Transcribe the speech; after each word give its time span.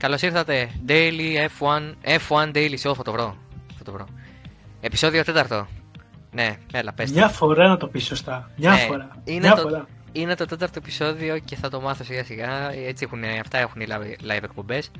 Καλώς 0.00 0.22
ήρθατε. 0.22 0.70
Daily 0.88 1.46
F1, 1.58 1.94
F1 2.28 2.52
Daily 2.54 2.74
Show. 2.82 2.94
Θα 2.96 3.02
το 3.02 3.12
βρω. 3.12 3.36
Θα 3.78 3.84
το 3.84 3.92
βρω. 3.92 4.06
Επισόδιο 4.80 5.24
τέταρτο. 5.24 5.68
Ναι, 6.32 6.56
έλα, 6.72 6.92
πες. 6.92 7.12
Μια 7.12 7.28
φορά 7.28 7.68
να 7.68 7.76
το 7.76 7.86
πεις 7.86 8.04
σωστά. 8.04 8.50
Μια 8.56 8.70
Ναι, 8.70 8.76
φορά. 8.78 9.10
είναι 9.24 9.38
Μια 9.40 9.54
το- 9.54 9.60
φορά. 9.62 9.86
Είναι 10.12 10.34
το 10.34 10.44
τέταρτο 10.44 10.74
επεισόδιο 10.78 11.38
και 11.38 11.56
θα 11.56 11.68
το 11.68 11.80
μάθω 11.80 12.04
σιγά 12.04 12.24
σιγά. 12.24 12.72
Έτσι 12.72 13.04
έχουν, 13.04 13.24
αυτά 13.24 13.58
έχουν 13.58 13.80
οι 13.80 13.86
live, 13.88 14.30
live 14.30 14.42
εκπομπές. 14.42 14.90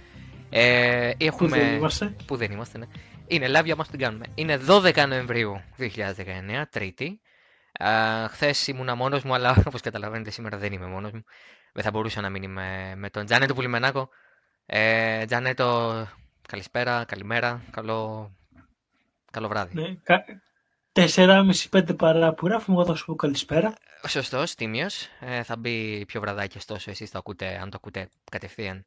Ε, 0.51 1.11
Πού 1.19 1.25
έχουμε... 1.25 1.48
δεν 1.59 1.75
είμαστε; 1.77 2.14
Πού 2.27 2.37
δεν 2.37 2.51
είμαστε, 2.53 2.79
ναι. 2.79 2.87
Είναι 3.27 3.47
live 3.59 3.64
για 3.64 3.77
μας 3.77 3.89
την 3.89 3.98
κάνουμε. 3.98 4.25
Είναι 4.34 4.59
12 4.69 5.06
Νοεμβρίου 5.09 5.61
2019, 5.78 6.64
Τρίτη. 6.70 7.20
Χθες 8.30 8.67
ήμουνα 8.67 8.95
μόνος 8.95 9.23
μου, 9.23 9.34
αλλά 9.34 9.62
όπως 9.67 9.80
καταλαβαίνετε 9.80 10.30
σήμερα 10.30 10.56
δεν 10.59 10.73
είμαι 10.73 10.87
μόνος 10.87 11.12
μου. 11.12 11.25
Δεν 11.73 11.84
θα 11.84 11.91
μπορούσα 11.91 12.20
να 12.20 12.28
μην 12.28 12.42
είμαι 12.42 12.92
με 12.97 13.11
τον 13.11 13.25
Τζάνετο 13.25 13.55
Πουλιμενάκο. 13.55 14.09
Ε, 14.73 15.24
Τζάνετο, 15.24 16.06
καλησπέρα, 16.48 17.05
καλημέρα, 17.05 17.62
καλό, 17.70 18.30
καλό 19.33 19.48
βράδυ. 19.48 19.80
Ναι. 19.80 19.95
κα- 20.02 20.24
4,5-5 20.92 21.97
παρά 21.97 22.34
που 22.34 22.47
γράφουμε, 22.47 22.77
εγώ 22.77 22.87
θα 22.87 22.95
σου 22.95 23.05
πω 23.05 23.14
καλησπέρα. 23.14 23.75
Σωστός, 24.09 24.55
τίμιος. 24.55 25.09
Ε, 25.20 25.42
θα 25.42 25.56
μπει 25.56 26.05
πιο 26.06 26.20
βραδάκι, 26.20 26.56
ωστόσο 26.56 26.91
εσείς 26.91 27.11
το 27.11 27.19
ακούτε, 27.19 27.59
αν 27.62 27.70
το 27.70 27.77
ακούτε 27.80 28.09
κατευθείαν. 28.30 28.87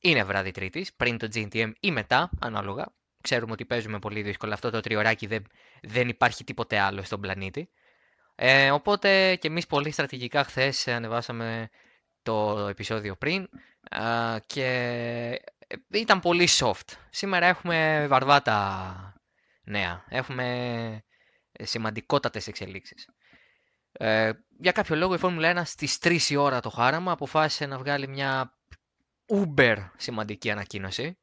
Είναι 0.00 0.24
βράδυ 0.24 0.50
Τρίτης, 0.50 0.92
πριν 0.94 1.18
το 1.18 1.28
GTM 1.34 1.72
ή 1.80 1.90
μετά, 1.90 2.30
ανάλογα. 2.40 2.86
Ξέρουμε 3.20 3.52
ότι 3.52 3.64
παίζουμε 3.64 3.98
πολύ 3.98 4.22
δύσκολα 4.22 4.54
αυτό 4.54 4.70
το 4.70 4.80
τριωράκι, 4.80 5.26
δεν, 5.26 5.46
δεν 5.82 6.08
υπάρχει 6.08 6.44
τίποτε 6.44 6.78
άλλο 6.78 7.02
στον 7.02 7.20
πλανήτη. 7.20 7.68
Ε, 8.34 8.70
οπότε 8.70 9.36
και 9.36 9.48
εμείς 9.48 9.66
πολύ 9.66 9.90
στρατηγικά 9.90 10.44
χθες 10.44 10.88
ανεβάσαμε 10.88 11.68
το 12.22 12.66
επεισόδιο 12.70 13.16
πριν 13.16 13.48
α, 13.90 14.38
και 14.46 14.64
ε, 15.66 15.76
ήταν 15.98 16.20
πολύ 16.20 16.48
soft. 16.50 16.88
Σήμερα 17.10 17.46
έχουμε 17.46 18.06
βαρβάτα 18.08 19.22
νέα. 19.64 20.04
Έχουμε 20.08 20.44
ε, 21.52 21.64
σημαντικότατες 21.64 22.46
εξελίξεις. 22.46 23.08
Ε, 23.92 24.30
για 24.58 24.72
κάποιο 24.72 24.96
λόγο 24.96 25.14
η 25.14 25.18
Φόρμουλα 25.18 25.60
1 25.60 25.62
στις 25.64 25.98
3 26.02 26.18
η 26.28 26.36
ώρα 26.36 26.60
το 26.60 26.70
χάραμα 26.70 27.12
αποφάσισε 27.12 27.66
να 27.66 27.78
βγάλει 27.78 28.08
μια 28.08 28.58
uber 29.26 29.76
σημαντική 29.96 30.50
ανακοίνωση 30.50 31.16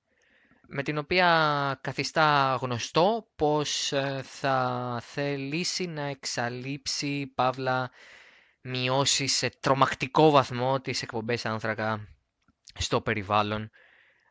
με 0.72 0.84
την 0.84 0.98
οποία 0.98 1.80
καθιστά 1.82 2.58
γνωστό 2.62 3.28
πως 3.36 3.92
ε, 3.92 4.22
θα 4.24 5.00
θελήσει 5.04 5.86
να 5.86 6.02
εξαλείψει 6.02 7.32
παύλα 7.36 7.92
μειώσει 8.62 9.28
σε 9.28 9.50
τρομακτικό 9.60 10.30
βαθμό 10.30 10.82
τις 10.82 11.02
εκπομπές 11.02 11.46
άνθρακα 11.46 12.08
στο 12.74 13.02
περιβάλλον 13.02 13.70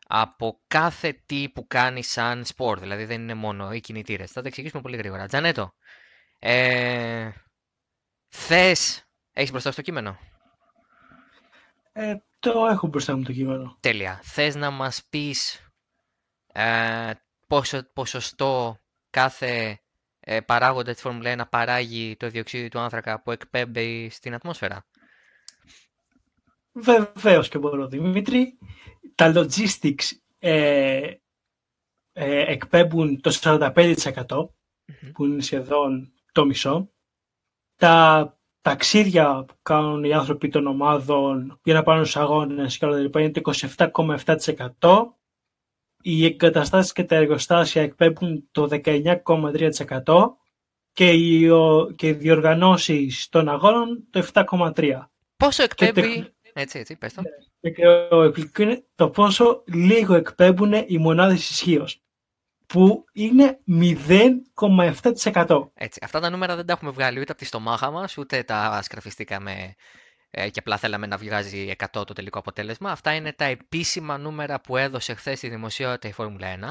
από 0.07 0.61
κάθε 0.67 1.23
τι 1.25 1.49
που 1.49 1.67
κάνει 1.67 2.03
σαν 2.03 2.45
σπορ. 2.45 2.79
Δηλαδή 2.79 3.05
δεν 3.05 3.21
είναι 3.21 3.33
μόνο 3.33 3.73
οι 3.73 3.79
κινητήρες. 3.79 4.31
Θα 4.31 4.41
τα 4.41 4.47
εξηγήσουμε 4.47 4.81
πολύ 4.81 4.97
γρήγορα. 4.97 5.27
Τζανέτο, 5.27 5.73
ε, 6.39 7.29
θες, 8.27 9.03
έχεις 9.33 9.51
μπροστά 9.51 9.71
στο 9.71 9.81
κείμενο; 9.81 10.17
Ε, 11.91 12.15
το 12.39 12.67
έχω 12.67 12.87
μπροστά 12.87 13.17
μου 13.17 13.23
το 13.23 13.31
κείμενο. 13.31 13.77
Τέλεια. 13.79 14.19
Θες 14.23 14.55
να 14.55 14.69
μας 14.69 15.03
πεις 15.09 15.67
ε, 16.53 17.11
πόσο 17.47 17.83
ποσοστό 17.93 18.79
κάθε 19.09 19.79
ε, 20.31 20.41
παράγοντας 20.41 20.93
της 20.93 21.01
Φόρμουλα 21.01 21.35
1 21.45 21.49
παράγει 21.49 22.15
το 22.19 22.29
διοξείδιο 22.29 22.69
του 22.69 22.79
άνθρακα 22.79 23.21
που 23.21 23.31
εκπέμπει 23.31 24.09
στην 24.09 24.33
ατμόσφαιρα; 24.33 24.85
Βεβαίως 26.71 27.49
και 27.49 27.57
μπορώ, 27.57 27.87
Δημήτρη. 27.87 28.57
Τα 29.15 29.31
logistics 29.35 30.03
ε, 30.39 31.13
ε, 32.13 32.51
εκπέμπουν 32.51 33.21
το 33.21 33.37
45% 33.41 34.25
Μμμ. 34.29 35.11
που 35.13 35.25
είναι 35.25 35.41
σχεδόν 35.41 36.13
το 36.31 36.45
μισό. 36.45 36.91
Τα 37.75 38.37
ταξίδια 38.61 39.45
που 39.47 39.53
κάνουν 39.61 40.03
οι 40.03 40.13
άνθρωποι 40.13 40.47
των 40.49 40.67
ομάδων 40.67 41.59
για 41.63 41.73
να 41.73 41.83
πάνε 41.83 42.03
στους 42.03 42.17
αγώνες 42.17 42.77
και 42.77 42.85
όλα 42.85 42.95
τα 42.95 43.01
λοιπά 43.01 43.21
είναι 43.21 43.31
το 43.31 43.51
27,7%. 43.77 45.18
Οι 46.01 46.25
εγκαταστάσεις 46.25 46.91
και 46.91 47.03
τα 47.03 47.15
εργοστάσια 47.15 47.81
εκπέμπουν 47.81 48.47
το 48.51 48.67
19,3% 48.69 50.37
και 50.93 51.11
οι, 51.11 51.49
ο- 51.49 51.93
και 51.95 52.07
οι 52.07 52.13
διοργανώσεις 52.13 53.29
των 53.29 53.49
αγώνων 53.49 54.07
το 54.09 54.27
7,3%. 54.33 55.09
Πόσο 55.37 55.67
Και 55.67 55.85
εκπέμπει... 55.85 56.13
τεχ- 56.15 56.33
Έτσι, 56.53 56.79
έτσι, 56.79 56.95
πες 56.97 57.13
το. 57.13 57.21
Και 57.75 57.87
ο 58.15 58.23
εκπληκτικό 58.23 58.61
είναι 58.63 58.83
το 58.95 59.09
πόσο 59.09 59.63
λίγο 59.67 60.15
εκπέμπουν 60.15 60.73
οι 60.87 60.97
μονάδες 60.97 61.49
ισχύω. 61.49 61.87
Που 62.67 63.03
είναι 63.13 63.59
0,7%. 63.67 65.69
Έτσι. 65.73 65.99
Αυτά 66.03 66.19
τα 66.19 66.29
νούμερα 66.29 66.55
δεν 66.55 66.65
τα 66.65 66.73
έχουμε 66.73 66.91
βγάλει 66.91 67.19
ούτε 67.19 67.31
από 67.31 67.41
τη 67.41 67.45
στομάχα 67.47 67.91
μας, 67.91 68.17
ούτε 68.17 68.43
τα 68.43 68.79
σκραφιστήκαμε 68.83 69.51
ε, 69.51 69.73
και 70.31 70.59
απλά 70.59 70.77
θέλαμε 70.77 71.07
να 71.07 71.17
βγάζει 71.17 71.71
100 71.77 71.85
το 71.91 72.03
τελικό 72.13 72.39
αποτέλεσμα. 72.39 72.91
Αυτά 72.91 73.13
είναι 73.13 73.33
τα 73.33 73.45
επίσημα 73.45 74.17
νούμερα 74.17 74.61
που 74.61 74.77
έδωσε 74.77 75.13
χθες 75.13 75.37
στη 75.37 75.49
δημοσιότητα 75.49 76.07
η 76.07 76.11
Φόρμουλα 76.11 76.55
1 76.59 76.63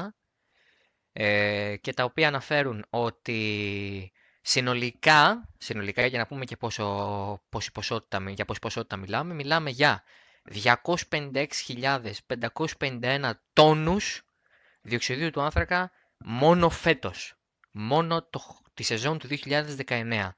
ε, 1.13 1.75
και 1.81 1.93
τα 1.93 2.03
οποία 2.03 2.27
αναφέρουν 2.27 2.85
ότι 2.89 4.11
συνολικά, 4.41 5.49
συνολικά 5.57 6.05
για 6.05 6.19
να 6.19 6.25
πούμε 6.27 6.45
και 6.45 6.57
πόσο, 6.57 7.41
πόση 7.49 7.71
ποσότητα, 7.71 8.19
μι- 8.19 8.35
για 8.35 8.45
πόση 8.45 8.59
ποσότητα 8.59 8.97
μιλάμε, 8.97 9.33
μιλάμε 9.33 9.69
για 9.69 10.03
256.551 10.63 13.31
τόνους 13.53 14.21
διοξιδίου 14.81 15.29
του 15.29 15.41
άνθρακα 15.41 15.91
μόνο 16.17 16.69
φέτος. 16.69 17.33
Μόνο 17.71 18.23
το, 18.23 18.41
τη 18.73 18.83
σεζόν 18.83 19.19
του 19.19 19.27
2019. 19.87 20.29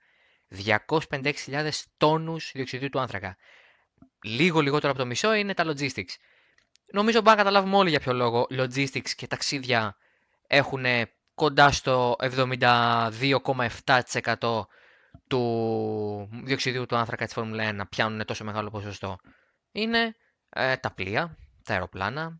256.000 0.66 1.70
τόνους 1.98 2.52
διοξιδίου 2.54 2.90
του 2.90 3.00
άνθρακα. 3.00 3.38
Λίγο 4.24 4.60
λιγότερο 4.60 4.92
από 4.92 5.02
το 5.02 5.08
μισό 5.08 5.34
είναι 5.34 5.54
τα 5.54 5.64
logistics. 5.66 6.14
Νομίζω 6.94 7.18
μπορούμε 7.22 7.36
να 7.36 7.44
καταλάβουμε 7.44 7.76
όλοι 7.76 7.90
για 7.90 8.00
ποιο 8.00 8.14
λόγο 8.14 8.48
logistics 8.50 9.10
και 9.10 9.28
ταξίδια 9.28 9.96
έχουν 10.48 10.86
κοντά 11.36 11.72
στο 11.72 12.16
72,7% 12.20 14.62
του 15.28 16.30
διοξιδίου 16.44 16.86
του 16.86 16.96
άνθρακα 16.96 17.26
της 17.26 17.34
Φόρμουλα 17.34 17.84
1 17.84 17.90
πιάνουν 17.90 18.26
τόσο 18.26 18.44
μεγάλο 18.44 18.70
ποσοστό. 18.70 19.18
Είναι 19.72 20.16
ε, 20.50 20.76
τα 20.78 20.92
πλοία, 20.94 21.38
τα 21.64 21.74
αεροπλάνα, 21.74 22.40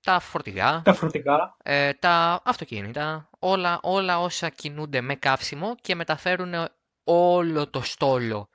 τα 0.00 0.20
φορτηγά, 0.20 0.82
Τα 0.84 0.94
φορτηγά. 0.94 1.56
ε, 1.62 1.92
τα 1.92 2.40
αυτοκίνητα, 2.44 3.28
όλα, 3.38 3.78
όλα 3.82 4.20
όσα 4.20 4.48
κινούνται 4.48 5.00
με 5.00 5.14
καύσιμο 5.14 5.74
και 5.80 5.94
μεταφέρουν 5.94 6.54
όλο 7.10 7.70
το 7.70 7.80
στόλο 7.80 8.48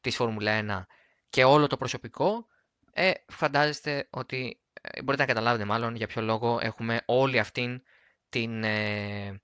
της 0.00 0.16
Φόρμουλα 0.16 0.86
1 0.86 0.86
και 1.28 1.44
όλο 1.44 1.66
το 1.66 1.76
προσωπικό, 1.76 2.46
ε, 2.92 3.10
φαντάζεστε 3.26 4.08
ότι 4.10 4.60
ε, 4.80 5.02
μπορείτε 5.02 5.22
να 5.22 5.28
καταλάβετε 5.28 5.64
μάλλον 5.64 5.94
για 5.94 6.06
ποιο 6.06 6.22
λόγο 6.22 6.58
έχουμε 6.62 7.00
όλη 7.06 7.38
αυτήν 7.38 7.82
την 8.28 8.64
ε, 8.64 9.40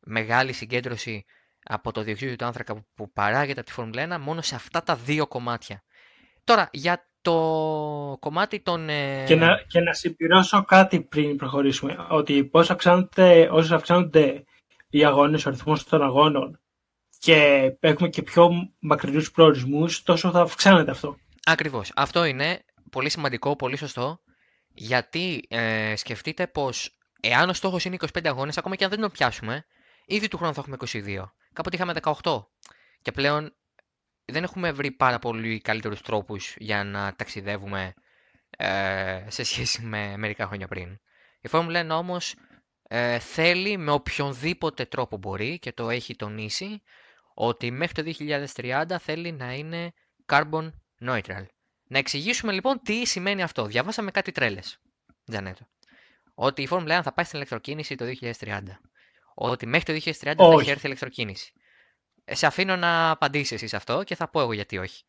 μεγάλη 0.00 0.52
συγκέντρωση 0.52 1.24
από 1.62 1.92
το 1.92 2.02
διοξείδιο 2.02 2.36
του 2.36 2.44
άνθρακα 2.44 2.74
που- 2.74 2.86
που 2.94 3.12
παράγεται 3.12 3.60
από 3.60 3.68
τη 3.68 3.74
Φόρμουλα 3.74 4.16
1 4.16 4.20
μόνο 4.20 4.42
σε 4.42 4.54
αυτά 4.54 4.82
τα 4.82 4.96
δύο 4.96 5.26
κομμάτια. 5.26 5.82
Τώρα, 6.44 6.68
για 6.72 7.08
το 7.20 8.16
κομμάτι 8.20 8.60
των... 8.60 8.88
ε, 8.88 9.24
Και, 9.26 9.34
να, 9.36 9.62
και 9.66 9.80
να 9.80 9.92
συμπληρώσω 9.92 10.64
κάτι 10.64 11.00
πριν 11.02 11.36
προχωρήσουμε. 11.36 11.96
Ότι 12.08 12.48
όσο 12.52 12.72
αυξάνονται, 12.72 13.48
όσο 13.52 13.74
αυξάνονται 13.74 14.44
οι 14.88 15.04
αγώνες, 15.04 15.46
ο 15.46 15.48
αριθμός 15.48 15.84
των 15.84 16.02
αγώνων 16.02 16.60
και 17.26 17.76
έχουμε 17.80 18.08
και 18.08 18.22
πιο 18.22 18.50
μακρινούς 18.78 19.30
προορισμούς, 19.30 20.02
τόσο 20.02 20.30
θα 20.30 20.40
αυξάνεται 20.40 20.90
αυτό. 20.90 21.16
Ακριβώς. 21.44 21.92
Αυτό 21.96 22.24
είναι 22.24 22.64
πολύ 22.90 23.10
σημαντικό, 23.10 23.56
πολύ 23.56 23.76
σωστό, 23.76 24.22
γιατί 24.74 25.44
ε, 25.48 25.96
σκεφτείτε 25.96 26.46
πως 26.46 26.98
εάν 27.20 27.48
ο 27.48 27.52
στόχος 27.52 27.84
είναι 27.84 27.96
25 28.12 28.26
αγώνες, 28.26 28.58
ακόμα 28.58 28.76
και 28.76 28.84
αν 28.84 28.90
δεν 28.90 29.00
το 29.00 29.10
πιάσουμε, 29.10 29.66
ήδη 30.06 30.28
του 30.28 30.36
χρόνου 30.36 30.54
θα 30.54 30.60
έχουμε 30.60 30.76
22. 30.92 31.24
Κάποτε 31.52 31.76
είχαμε 31.76 31.92
18. 32.22 32.44
Και 33.02 33.12
πλέον 33.12 33.54
δεν 34.24 34.42
έχουμε 34.42 34.72
βρει 34.72 34.90
πάρα 34.90 35.18
πολύ 35.18 35.60
καλύτερους 35.60 36.00
τρόπους 36.00 36.54
για 36.58 36.84
να 36.84 37.14
ταξιδεύουμε 37.14 37.94
ε, 38.50 39.24
σε 39.28 39.42
σχέση 39.42 39.82
με 39.82 40.16
μερικά 40.16 40.46
χρόνια 40.46 40.68
πριν. 40.68 40.98
Η 41.40 41.48
Φόρμουλα 41.48 41.86
1 41.86 41.98
όμως 41.98 42.34
ε, 42.88 43.18
θέλει 43.18 43.76
με 43.76 43.90
οποιονδήποτε 43.90 44.84
τρόπο 44.84 45.16
μπορεί 45.16 45.58
και 45.58 45.72
το 45.72 45.90
έχει 45.90 46.16
τονίσει 46.16 46.82
ότι 47.38 47.70
μέχρι 47.70 48.02
το 48.02 48.26
2030 48.54 48.84
θέλει 49.00 49.32
να 49.32 49.54
είναι 49.54 49.92
carbon 50.26 50.70
neutral. 51.00 51.44
Να 51.86 51.98
εξηγήσουμε 51.98 52.52
λοιπόν 52.52 52.80
τι 52.82 53.06
σημαίνει 53.06 53.42
αυτό. 53.42 53.66
Διαβάσαμε 53.66 54.10
κάτι 54.10 54.32
τρέλες, 54.32 54.78
Τζανέτο. 55.30 55.66
Ότι 56.34 56.62
η 56.62 56.66
Φόρμουλα 56.66 57.00
1 57.00 57.02
θα 57.02 57.12
πάει 57.12 57.24
στην 57.24 57.38
ηλεκτροκίνηση 57.38 57.94
το 57.94 58.04
2030. 58.38 58.60
Ότι 59.34 59.66
μέχρι 59.66 60.00
το 60.00 60.10
2030 60.10 60.12
θα 60.20 60.30
έχει 60.30 60.54
Όχι. 60.54 60.70
έρθει 60.70 60.80
η 60.80 60.82
ηλεκτροκίνηση. 60.84 61.52
Ε, 62.24 62.34
Σε 62.34 62.46
αφήνω 62.46 62.76
να 62.76 63.10
απαντήσεις 63.10 63.52
εσύ 63.52 63.66
σε 63.66 63.76
αυτό 63.76 64.02
και 64.02 64.14
θα 64.14 64.28
πω 64.28 64.40
εγώ 64.40 64.52
γιατί 64.52 64.78
όχι. 64.78 65.04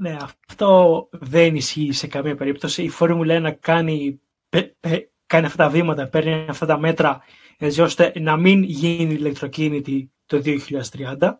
Ναι, 0.00 0.16
αυτό 0.20 1.08
δεν 1.12 1.56
ισχύει 1.56 1.92
σε 1.92 2.06
καμία 2.06 2.34
περίπτωση. 2.34 2.82
Η 2.82 2.88
Φόρμουλα 2.88 3.50
1 3.50 3.56
κάνει, 3.60 4.20
κάνει 5.26 5.46
αυτά 5.46 5.64
τα 5.64 5.70
βήματα, 5.70 6.08
παίρνει 6.08 6.46
αυτά 6.48 6.66
τα 6.66 6.78
μέτρα 6.78 7.22
έτσι 7.58 7.80
ώστε 7.80 8.12
να 8.16 8.36
μην 8.36 8.62
γίνει 8.62 9.14
ηλεκτροκίνητη 9.14 10.12
το 10.28 10.42
2030. 10.44 11.38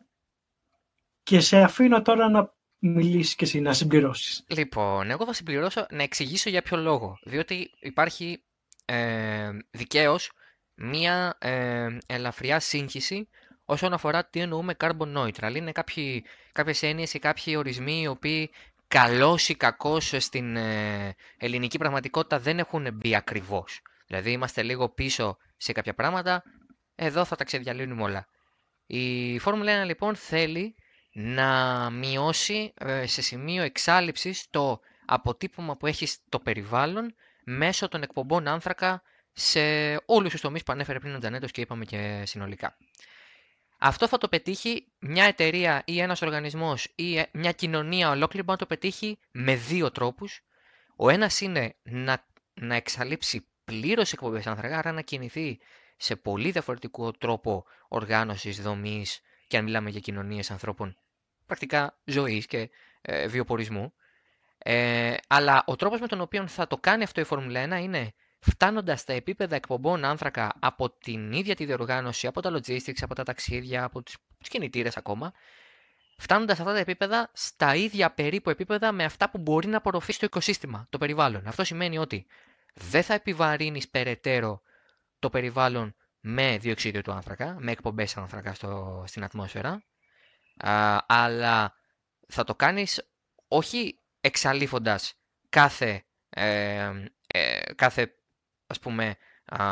Και 1.23 1.41
σε 1.41 1.59
αφήνω 1.63 2.03
τώρα 2.03 2.29
να 2.29 2.55
μιλήσεις 2.79 3.35
και 3.35 3.45
εσύ, 3.45 3.61
να 3.61 3.73
συμπληρώσεις. 3.73 4.45
Λοιπόν, 4.49 5.11
εγώ 5.11 5.25
θα 5.25 5.33
συμπληρώσω 5.33 5.87
να 5.91 6.03
εξηγήσω 6.03 6.51
για 6.51 6.63
ποιο 6.63 6.77
λόγο. 6.77 7.19
Διότι 7.23 7.71
υπάρχει 7.81 8.45
ε, 8.85 9.51
δικαίως 9.71 10.33
μία 10.75 11.37
ε, 11.41 11.87
ελαφριά 12.07 12.61
σύγχυση 12.61 13.29
όσον 13.65 13.93
αφορά 13.93 14.29
τι 14.29 14.41
εννοούμε 14.41 14.77
carbon 14.81 15.17
neutral. 15.17 15.55
Είναι 15.55 15.73
κάποιοι, 15.73 16.25
κάποιες 16.53 16.83
έννοιες 16.83 17.15
ή 17.15 17.19
κάποιοι 17.19 17.55
ορισμοί 17.57 18.01
οι 18.01 18.07
οποίοι 18.07 18.51
καλώς 18.89 19.49
ή 19.49 19.55
κακώς 19.55 20.15
στην 20.19 20.57
ε, 20.57 21.15
ελληνική 21.37 21.79
πραγματικότητα 21.79 22.39
δεν 22.39 22.59
έχουν 22.59 22.89
μπει 22.95 23.15
ακριβώς. 23.15 23.81
Δηλαδή 24.07 24.31
είμαστε 24.31 24.63
λίγο 24.63 24.89
πίσω 24.89 25.37
σε 25.57 25.73
κάποια 25.73 25.95
πράγματα, 25.95 26.43
εδώ 26.95 27.25
θα 27.25 27.37
τα 27.37 27.45
ξεδιαλύνουμε 27.45 28.03
όλα. 28.03 28.29
Η 28.91 29.39
Φόρμουλα 29.39 29.83
1 29.83 29.87
λοιπόν 29.87 30.17
θέλει 30.17 30.75
να 31.13 31.91
μειώσει 31.91 32.73
ε, 32.77 33.07
σε 33.07 33.23
σημείο 33.23 33.63
εξάλληψης 33.63 34.47
το 34.51 34.81
αποτύπωμα 35.07 35.77
που 35.77 35.87
έχει 35.87 36.07
στο 36.07 36.39
περιβάλλον 36.39 37.15
μέσω 37.45 37.89
των 37.89 38.03
εκπομπών 38.03 38.49
άνθρακα 38.49 39.03
σε 39.33 39.61
όλους 40.07 40.31
τους 40.31 40.41
τομείς 40.41 40.63
που 40.63 40.73
ανέφερε 40.73 40.99
πριν 40.99 41.15
ο 41.15 41.19
Τζανέτος 41.19 41.51
και 41.51 41.61
είπαμε 41.61 41.85
και 41.85 42.23
συνολικά. 42.27 42.77
Αυτό 43.79 44.09
θα 44.09 44.19
το 44.19 44.29
πετύχει 44.29 44.93
μια 44.99 45.25
εταιρεία 45.25 45.83
ή 45.85 46.01
ένας 46.01 46.23
οργανισμός 46.23 46.93
ή 46.95 47.19
ε, 47.19 47.27
μια 47.33 47.53
κοινωνία 47.53 48.11
ολόκληρη 48.11 48.45
μπορεί 48.47 48.59
να 48.61 48.67
το 48.67 48.75
πετύχει 48.75 49.19
με 49.31 49.55
δύο 49.57 49.91
τρόπους. 49.91 50.41
Ο 50.97 51.09
ένας 51.09 51.41
είναι 51.41 51.77
να, 51.83 52.27
να 52.55 52.75
εξαλείψει 52.75 53.47
πλήρως 53.65 54.13
εκπομπές 54.13 54.47
άνθρακα, 54.47 54.79
άρα 54.79 54.93
να 54.93 55.01
κινηθεί 55.01 55.59
σε 55.99 56.17
πολύ 56.17 56.51
διαφορετικό 56.51 57.13
τρόπο 57.13 57.65
οργάνωσης, 57.89 58.63
δομής 58.63 59.21
και 59.47 59.57
αν 59.57 59.65
μιλάμε 59.65 59.91
για 59.91 60.01
κοινωνίες 60.01 60.51
ανθρώπων 60.51 60.97
πρακτικά 61.47 61.99
ζωής 62.05 62.47
και 62.47 62.71
ε, 63.03 63.27
βιοπορισμού. 63.27 63.93
Ε, 64.59 65.15
αλλά 65.29 65.63
ο 65.67 65.77
τρόπος 65.77 66.01
με 66.01 66.07
τον 66.07 66.21
οποίο 66.21 66.47
θα 66.47 66.67
το 66.67 66.77
κάνει 66.77 67.03
αυτό 67.03 67.21
η 67.21 67.25
Φόρμουλα 67.25 67.79
1 67.79 67.83
είναι 67.83 68.13
φτάνοντας 68.39 69.01
στα 69.01 69.13
επίπεδα 69.13 69.57
εκπομπών 69.57 70.05
άνθρακα 70.05 70.53
από 70.61 70.91
την 70.91 71.33
ίδια 71.33 71.55
τη 71.55 71.65
διοργάνωση, 71.65 72.27
από 72.27 72.41
τα 72.41 72.51
logistics, 72.53 72.99
από 73.01 73.15
τα 73.15 73.23
ταξίδια, 73.23 73.85
από 73.85 74.03
του 74.03 74.13
κινητήρες 74.49 74.97
ακόμα, 74.97 75.33
φτάνοντας 76.17 76.57
σε 76.57 76.63
αυτά 76.63 76.75
τα 76.75 76.81
επίπεδα 76.81 77.31
στα 77.33 77.75
ίδια 77.75 78.11
περίπου 78.11 78.51
επίπεδα 78.51 78.93
με 78.93 79.05
αυτά 79.05 79.31
που 79.31 79.39
μπορεί 79.39 79.69
να 79.69 79.77
απορροφήσει 79.77 80.19
το 80.19 80.27
οικοσύστημα, 80.27 80.87
το 80.91 80.99
περιβάλλον. 80.99 81.47
Αυτό 81.47 81.65
σημαίνει 81.65 81.99
ότι 81.99 82.27
δεν 82.75 83.03
θα 83.03 83.15
επιβαρύνεις 83.15 83.89
περαιτέρω 83.89 84.63
το 85.19 85.31
περιβάλλον 85.31 85.95
με 86.21 86.59
διοξίδιο 86.59 87.03
του 87.03 87.13
άνθρακα, 87.13 87.57
με 87.59 87.71
εκπομπές 87.71 88.17
άνθρακα 88.17 88.55
στο, 88.55 89.05
στην 89.07 89.25
ατμόσφαιρα, 89.25 89.83
α, 90.57 90.99
αλλά 91.07 91.75
θα 92.29 92.45
το 92.45 92.55
κάνεις 92.55 93.11
όχι 93.49 94.01
εξαλείφοντας 94.21 95.15
κάθε, 95.49 96.05
ε, 96.29 96.91
ε, 97.27 97.61
κάθε 97.75 98.13
ας 98.67 98.79
πούμε, 98.79 99.17
α, 99.45 99.65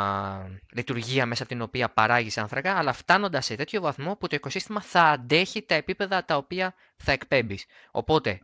λειτουργία 0.72 1.26
μέσα 1.26 1.42
από 1.42 1.52
την 1.52 1.62
οποία 1.62 1.90
παράγεις 1.90 2.38
άνθρακα, 2.38 2.76
αλλά 2.76 2.92
φτάνοντας 2.92 3.44
σε 3.44 3.54
τέτοιο 3.54 3.80
βαθμό 3.80 4.16
που 4.16 4.26
το 4.26 4.36
οικοσύστημα 4.36 4.80
θα 4.80 5.02
αντέχει 5.02 5.62
τα 5.62 5.74
επίπεδα 5.74 6.24
τα 6.24 6.36
οποία 6.36 6.74
θα 6.96 7.12
εκπέμπεις. 7.12 7.64
Οπότε, 7.90 8.40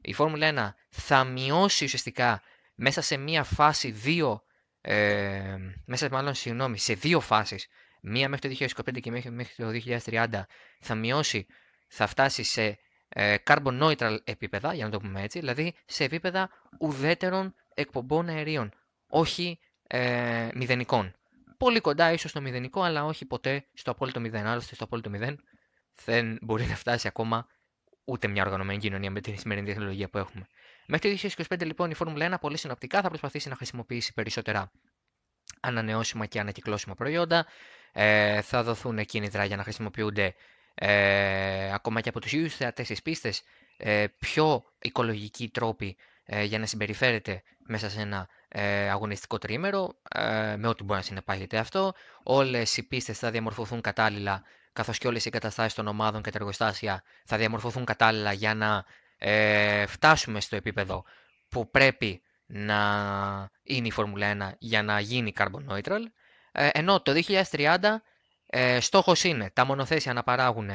η 0.00 0.12
Φόρμουλα 0.12 0.46
1 0.46 0.74
θα 0.88 1.24
μειώσει 1.24 1.84
ουσιαστικά 1.84 2.42
μέσα 2.74 3.00
σε 3.00 3.16
μία 3.16 3.44
φάση 3.44 3.90
δύο, 3.90 4.42
ε, 4.88 5.56
μέσα 5.84 6.08
μάλλον 6.10 6.34
συγγνώμη, 6.34 6.78
σε 6.78 6.94
δύο 6.94 7.20
φάσεις, 7.20 7.66
μία 8.02 8.28
μέχρι 8.28 8.48
το 8.56 8.66
2025 8.86 9.00
και 9.00 9.10
μέχρι 9.10 9.54
το 9.56 9.70
2030, 10.04 10.26
θα 10.80 10.94
μειώσει, 10.94 11.46
θα 11.88 12.06
φτάσει 12.06 12.42
σε 12.42 12.78
ε, 13.08 13.34
carbon 13.46 13.82
neutral 13.82 14.16
επίπεδα, 14.24 14.74
για 14.74 14.84
να 14.84 14.90
το 14.90 14.98
πούμε 14.98 15.22
έτσι, 15.22 15.38
δηλαδή 15.38 15.74
σε 15.86 16.04
επίπεδα 16.04 16.50
ουδέτερων 16.80 17.54
εκπομπών 17.74 18.28
αερίων. 18.28 18.72
Όχι 19.08 19.58
ε, 19.86 20.48
μηδενικών. 20.54 21.14
Πολύ 21.56 21.80
κοντά 21.80 22.12
ίσως 22.12 22.30
στο 22.30 22.40
μηδενικό, 22.40 22.82
αλλά 22.82 23.04
όχι 23.04 23.24
ποτέ 23.24 23.66
στο 23.74 23.90
απόλυτο 23.90 24.20
μηδέν. 24.20 24.46
Άλλωστε 24.46 24.74
στο 24.74 24.84
απόλυτο 24.84 25.10
μηδέν 25.10 25.40
δεν 26.04 26.38
μπορεί 26.40 26.64
να 26.64 26.74
φτάσει 26.76 27.08
ακόμα 27.08 27.46
ούτε 28.04 28.28
μια 28.28 28.42
οργανωμένη 28.44 28.78
κοινωνία 28.78 29.10
με 29.10 29.20
τη 29.20 29.36
σημερινή 29.36 29.66
τεχνολογία 29.66 30.08
που 30.08 30.18
έχουμε. 30.18 30.46
Μέχρι 30.86 31.16
το 31.18 31.28
2025 31.48 31.64
λοιπόν 31.64 31.90
η 31.90 31.94
Φόρμουλα 31.94 32.34
1 32.36 32.40
πολύ 32.40 32.56
συνοπτικά 32.58 33.00
θα 33.02 33.08
προσπαθήσει 33.08 33.48
να 33.48 33.54
χρησιμοποιήσει 33.56 34.12
περισσότερα 34.12 34.70
ανανεώσιμα 35.60 36.26
και 36.26 36.40
ανακυκλώσιμα 36.40 36.94
προϊόντα. 36.94 37.46
Ε, 37.92 38.42
θα 38.42 38.62
δοθούν 38.62 39.04
κίνητρα 39.04 39.44
για 39.44 39.56
να 39.56 39.62
χρησιμοποιούνται 39.62 40.34
ε, 40.74 41.72
ακόμα 41.72 42.00
και 42.00 42.08
από 42.08 42.20
τους 42.20 42.32
ίδιους 42.32 42.54
θεατές 42.56 42.84
στις 42.86 43.02
πίστες 43.02 43.42
ε, 43.76 44.04
πιο 44.18 44.64
οικολογικοί 44.82 45.48
τρόποι 45.48 45.96
ε, 46.24 46.42
για 46.44 46.58
να 46.58 46.66
συμπεριφέρεται 46.66 47.42
μέσα 47.66 47.90
σε 47.90 48.00
ένα 48.00 48.28
ε, 48.48 48.90
αγωνιστικό 48.90 49.38
τρίμερο, 49.38 49.94
ε, 50.14 50.56
με 50.56 50.68
ό,τι 50.68 50.82
μπορεί 50.84 50.98
να 50.98 51.04
συνεπάγεται 51.04 51.58
αυτό. 51.58 51.92
Όλες 52.22 52.76
οι 52.76 52.82
πίστες 52.82 53.18
θα 53.18 53.30
διαμορφωθούν 53.30 53.80
κατάλληλα, 53.80 54.42
καθώς 54.72 54.98
και 54.98 55.06
όλες 55.06 55.24
οι 55.24 55.28
εγκαταστάσεις 55.28 55.74
των 55.74 55.86
ομάδων 55.86 56.22
και 56.22 56.30
τα 56.30 56.38
εργοστάσια 56.38 57.02
θα 57.24 57.36
διαμορφωθούν 57.36 57.84
κατάλληλα 57.84 58.32
για 58.32 58.54
να 58.54 58.84
ε, 59.18 59.86
φτάσουμε 59.86 60.40
στο 60.40 60.56
επίπεδο 60.56 61.04
που 61.48 61.70
πρέπει 61.70 62.22
να 62.46 62.78
είναι 63.62 63.86
η 63.86 63.90
Φόρμουλα 63.90 64.50
1 64.52 64.54
για 64.58 64.82
να 64.82 65.00
γίνει 65.00 65.32
carbon 65.38 65.66
neutral. 65.68 66.00
Ε, 66.52 66.68
ενώ 66.72 67.00
το 67.00 67.22
2030 67.52 67.78
ε, 68.46 68.80
στόχος 68.80 69.24
είναι 69.24 69.50
τα 69.50 69.64
μονοθέσια 69.64 70.12
να 70.12 70.22
παράγουν 70.22 70.70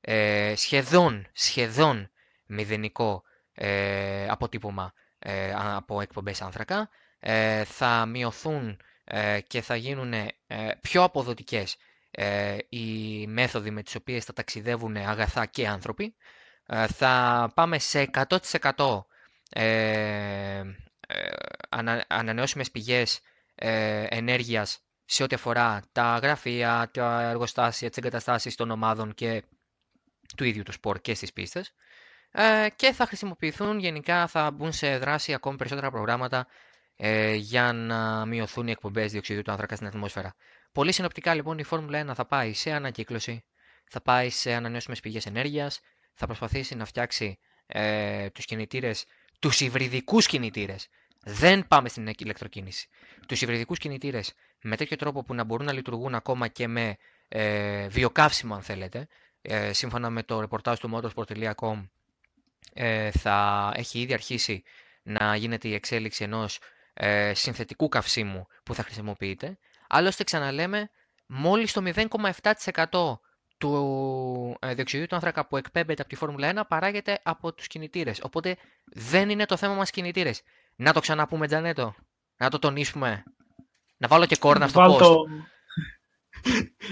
ε, 0.00 0.52
σχεδόν, 0.56 1.26
σχεδόν 1.32 2.10
μηδενικό 2.46 3.22
ε, 3.54 4.28
αποτύπωμα 4.28 4.92
ε, 5.18 5.52
από 5.56 6.00
εκπομπές 6.00 6.42
άνθρακα, 6.42 6.88
ε, 7.24 7.64
θα 7.64 8.06
μειωθούν 8.06 8.80
ε, 9.04 9.40
και 9.46 9.60
θα 9.60 9.76
γίνουν 9.76 10.12
ε, 10.12 10.28
πιο 10.80 11.02
αποδοτικές 11.02 11.76
οι 12.68 13.26
μέθοδοι 13.26 13.70
με 13.70 13.82
τις 13.82 13.94
οποίες 13.94 14.24
θα 14.24 14.32
ταξιδεύουν 14.32 14.96
αγαθά 14.96 15.46
και 15.46 15.68
άνθρωποι. 15.68 16.14
Θα 16.86 17.48
πάμε 17.54 17.78
σε 17.78 18.10
100% 18.74 19.04
ανανεώσιμες 22.08 22.70
πηγές 22.70 23.20
ενέργειας 24.08 24.78
σε 25.04 25.22
ό,τι 25.22 25.34
αφορά 25.34 25.82
τα 25.92 26.18
γραφεία, 26.22 26.90
τα 26.92 27.22
εργοστάσια, 27.22 27.88
τις 27.88 27.98
εγκαταστάσεις 27.98 28.54
των 28.54 28.70
ομάδων 28.70 29.14
και 29.14 29.42
του 30.36 30.44
ίδιου 30.44 30.62
του 30.62 30.72
σπορ 30.72 31.00
και 31.00 31.14
στις 31.14 31.32
πίστες. 31.32 31.74
Και 32.76 32.92
θα 32.92 33.06
χρησιμοποιηθούν 33.06 33.78
γενικά, 33.78 34.26
θα 34.26 34.50
μπουν 34.50 34.72
σε 34.72 34.98
δράση 34.98 35.32
ακόμη 35.34 35.56
περισσότερα 35.56 35.90
προγράμματα 35.90 36.46
ε, 36.96 37.34
για 37.34 37.72
να 37.72 38.26
μειωθούν 38.26 38.66
οι 38.66 38.70
εκπομπές 38.70 39.12
διοξιδίου 39.12 39.42
του 39.42 39.50
άνθρακα 39.50 39.74
στην 39.74 39.86
ατμόσφαιρα. 39.86 40.34
Πολύ 40.72 40.92
συνοπτικά 40.92 41.34
λοιπόν 41.34 41.58
η 41.58 41.62
Φόρμουλα 41.62 42.10
1 42.10 42.14
θα 42.14 42.26
πάει 42.26 42.52
σε 42.52 42.72
ανακύκλωση, 42.72 43.44
θα 43.90 44.00
πάει 44.00 44.30
σε 44.30 44.52
ανανεώσιμες 44.54 45.00
πηγές 45.00 45.26
ενέργειας, 45.26 45.80
θα 46.14 46.26
προσπαθήσει 46.26 46.74
να 46.74 46.84
φτιάξει 46.84 47.38
ε, 47.66 48.30
τους 48.30 48.44
κινητήρες, 48.44 49.04
τους 49.38 49.60
υβριδικούς 49.60 50.26
κινητήρες. 50.26 50.88
Δεν 51.24 51.66
πάμε 51.68 51.88
στην 51.88 52.10
ηλεκτροκίνηση. 52.18 52.88
Τους 53.26 53.42
υβριδικούς 53.42 53.78
κινητήρες 53.78 54.34
με 54.62 54.76
τέτοιο 54.76 54.96
τρόπο 54.96 55.22
που 55.24 55.34
να 55.34 55.44
μπορούν 55.44 55.66
να 55.66 55.72
λειτουργούν 55.72 56.14
ακόμα 56.14 56.48
και 56.48 56.68
με 56.68 56.96
ε, 57.28 57.88
βιοκαύσιμο, 57.88 58.54
αν 58.54 58.62
θέλετε. 58.62 59.06
Ε, 59.42 59.72
σύμφωνα 59.72 60.10
με 60.10 60.22
το 60.22 60.40
ρεπορτάζ 60.40 60.78
του 60.78 60.90
motorsport.com, 60.94 61.88
ε, 62.74 63.10
θα 63.10 63.70
έχει 63.76 64.00
ήδη 64.00 64.12
αρχίσει 64.12 64.62
να 65.02 65.36
γίνεται 65.36 65.68
η 65.68 65.74
εξέλιξη 65.74 66.24
ενός 66.24 66.58
ε, 66.94 67.34
συνθετικού 67.34 67.88
καυσίμου 67.88 68.46
που 68.62 68.74
θα 68.74 68.82
χρησιμοποιείτε. 68.82 69.58
Άλλωστε, 69.88 70.24
ξαναλέμε, 70.24 70.90
μόλις 71.26 71.72
το 71.72 71.82
0,7% 71.94 73.18
του 73.62 74.56
ε, 74.60 74.74
διοξιδίου 74.74 75.06
του 75.06 75.14
άνθρακα 75.14 75.46
που 75.46 75.56
εκπέμπεται 75.56 76.00
από 76.00 76.10
τη 76.10 76.16
Φόρμουλα 76.16 76.52
1 76.54 76.62
παράγεται 76.68 77.20
από 77.22 77.52
τους 77.52 77.66
κινητήρες. 77.66 78.20
Οπότε 78.22 78.56
δεν 78.84 79.30
είναι 79.30 79.46
το 79.46 79.56
θέμα 79.56 79.74
μας 79.74 79.90
κινητήρες. 79.90 80.42
Να 80.76 80.92
το 80.92 81.00
ξαναπούμε, 81.00 81.46
Τζανέτο. 81.46 81.94
Να 82.36 82.50
το 82.50 82.58
τονίσουμε. 82.58 83.22
Να 83.96 84.08
βάλω 84.08 84.26
και 84.26 84.36
κόρνα 84.36 84.68
στο 84.68 84.80
post. 84.80 84.98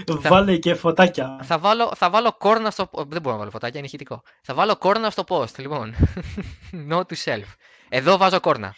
Το... 0.05 0.21
Βάλε 0.21 0.57
και 0.57 0.73
φωτάκια. 0.73 1.39
Θα 1.43 1.59
βάλω, 1.59 1.91
θα 1.95 2.09
βάλω 2.09 2.33
κόρνα 2.37 2.71
στο... 2.71 2.89
Δεν 2.93 3.21
μπορώ 3.21 3.31
να 3.31 3.37
βάλω 3.37 3.51
φωτάκια, 3.51 3.77
είναι 3.77 3.87
ηχητικό. 3.87 4.21
Θα 4.41 4.53
βάλω 4.53 4.75
κόρνα 4.75 5.09
στο 5.09 5.23
post, 5.27 5.59
λοιπόν. 5.59 5.95
Note 6.91 7.03
to 7.03 7.15
self. 7.23 7.45
Εδώ 7.89 8.17
βάζω 8.17 8.39
κόρνα. 8.39 8.75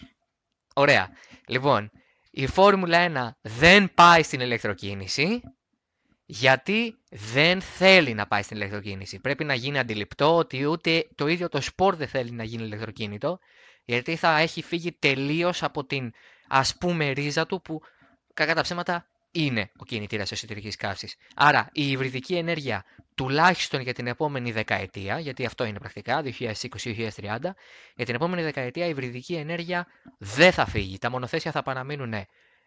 Ωραία. 0.75 1.09
Λοιπόν, 1.47 1.89
η 2.31 2.47
Φόρμουλα 2.47 3.33
1 3.41 3.49
δεν 3.59 3.93
πάει 3.93 4.23
στην 4.23 4.39
ηλεκτροκίνηση 4.39 5.41
Γιατί 6.25 6.97
δεν 7.09 7.61
θέλει 7.61 8.13
να 8.13 8.27
πάει 8.27 8.41
στην 8.41 8.57
ηλεκτροκίνηση. 8.57 9.19
Πρέπει 9.19 9.43
να 9.43 9.53
γίνει 9.53 9.79
αντιληπτό 9.79 10.35
ότι 10.35 10.65
ούτε 10.65 11.07
το 11.15 11.27
ίδιο 11.27 11.49
το 11.49 11.61
σπορ 11.61 11.95
δεν 11.95 12.07
θέλει 12.07 12.31
να 12.31 12.43
γίνει 12.43 12.63
ηλεκτροκίνητο, 12.63 13.39
γιατί 13.85 14.15
θα 14.15 14.37
έχει 14.37 14.61
φύγει 14.61 14.91
τελείως 14.91 15.63
από 15.63 15.85
την 15.85 16.11
ας 16.47 16.77
πούμε 16.77 17.09
ρίζα 17.09 17.45
του 17.45 17.61
που 17.61 17.81
κακά 18.33 18.55
τα 18.55 18.61
ψέματα 18.61 19.07
είναι 19.31 19.71
ο 19.77 19.85
κινητήρας 19.85 20.31
εσωτερικής 20.31 20.75
καύσης. 20.75 21.15
Άρα 21.35 21.69
η 21.71 21.91
υβριδική 21.91 22.35
ενέργεια 22.35 22.85
τουλάχιστον 23.15 23.81
για 23.81 23.93
την 23.93 24.07
επόμενη 24.07 24.51
δεκαετία, 24.51 25.19
γιατί 25.19 25.45
αυτό 25.45 25.63
είναι 25.63 25.79
πρακτικά, 25.79 26.21
2020-2030, 26.21 27.55
για 27.95 28.05
την 28.05 28.15
επόμενη 28.15 28.41
δεκαετία 28.41 28.85
η 28.85 28.89
υβριδική 28.89 29.33
ενέργεια 29.33 29.87
δεν 30.17 30.51
θα 30.51 30.65
φύγει. 30.65 30.97
Τα 30.97 31.09
μονοθέσια 31.09 31.51
θα 31.51 31.61
παραμείνουν 31.61 32.13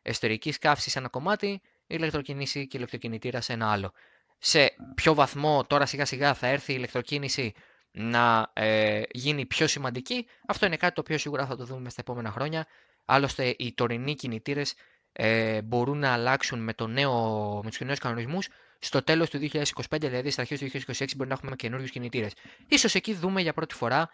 εσωτερικής 0.02 0.58
καύσης 0.58 0.92
σε 0.92 0.98
ένα 0.98 1.08
κομμάτι, 1.08 1.60
ηλεκτροκίνηση 1.86 2.66
και 2.66 2.76
ηλεκτροκινητήρα 2.76 3.40
σε 3.40 3.52
ένα 3.52 3.70
άλλο. 3.70 3.92
Σε 4.38 4.74
ποιο 4.94 5.14
βαθμό 5.14 5.64
τώρα 5.64 5.86
σιγά 5.86 6.04
σιγά 6.04 6.34
θα 6.34 6.46
έρθει 6.46 6.72
η 6.72 6.74
ηλεκτροκίνηση 6.78 7.54
να 7.90 8.50
ε, 8.52 9.02
γίνει 9.10 9.46
πιο 9.46 9.66
σημαντική, 9.66 10.26
αυτό 10.46 10.66
είναι 10.66 10.76
κάτι 10.76 10.94
το 10.94 11.00
οποίο 11.00 11.18
σίγουρα 11.18 11.46
θα 11.46 11.56
το 11.56 11.64
δούμε 11.64 11.90
στα 11.90 12.00
επόμενα 12.00 12.30
χρόνια. 12.30 12.66
Άλλωστε, 13.04 13.54
οι 13.58 13.72
τωρινοί 13.72 14.14
κινητήρες 14.14 14.74
ε, 15.12 15.62
μπορούν 15.62 15.98
να 15.98 16.12
αλλάξουν 16.12 16.58
με, 16.58 16.74
το 16.74 16.86
νέο, 16.86 17.60
με 17.64 17.70
τους 17.70 17.80
νέους 17.80 17.98
κανονισμούς 17.98 18.48
στο 18.78 19.02
τέλος 19.02 19.30
του 19.30 19.38
2025, 19.38 19.62
δηλαδή 19.90 20.30
στα 20.30 20.40
αρχές 20.40 20.58
του 20.60 20.66
2026 20.66 21.04
μπορεί 21.16 21.28
να 21.28 21.34
έχουμε 21.34 21.56
καινούριους 21.56 21.90
κινητήρες. 21.90 22.32
Ίσως 22.68 22.94
εκεί 22.94 23.14
δούμε 23.14 23.40
για 23.40 23.52
πρώτη 23.52 23.74
φορά 23.74 24.10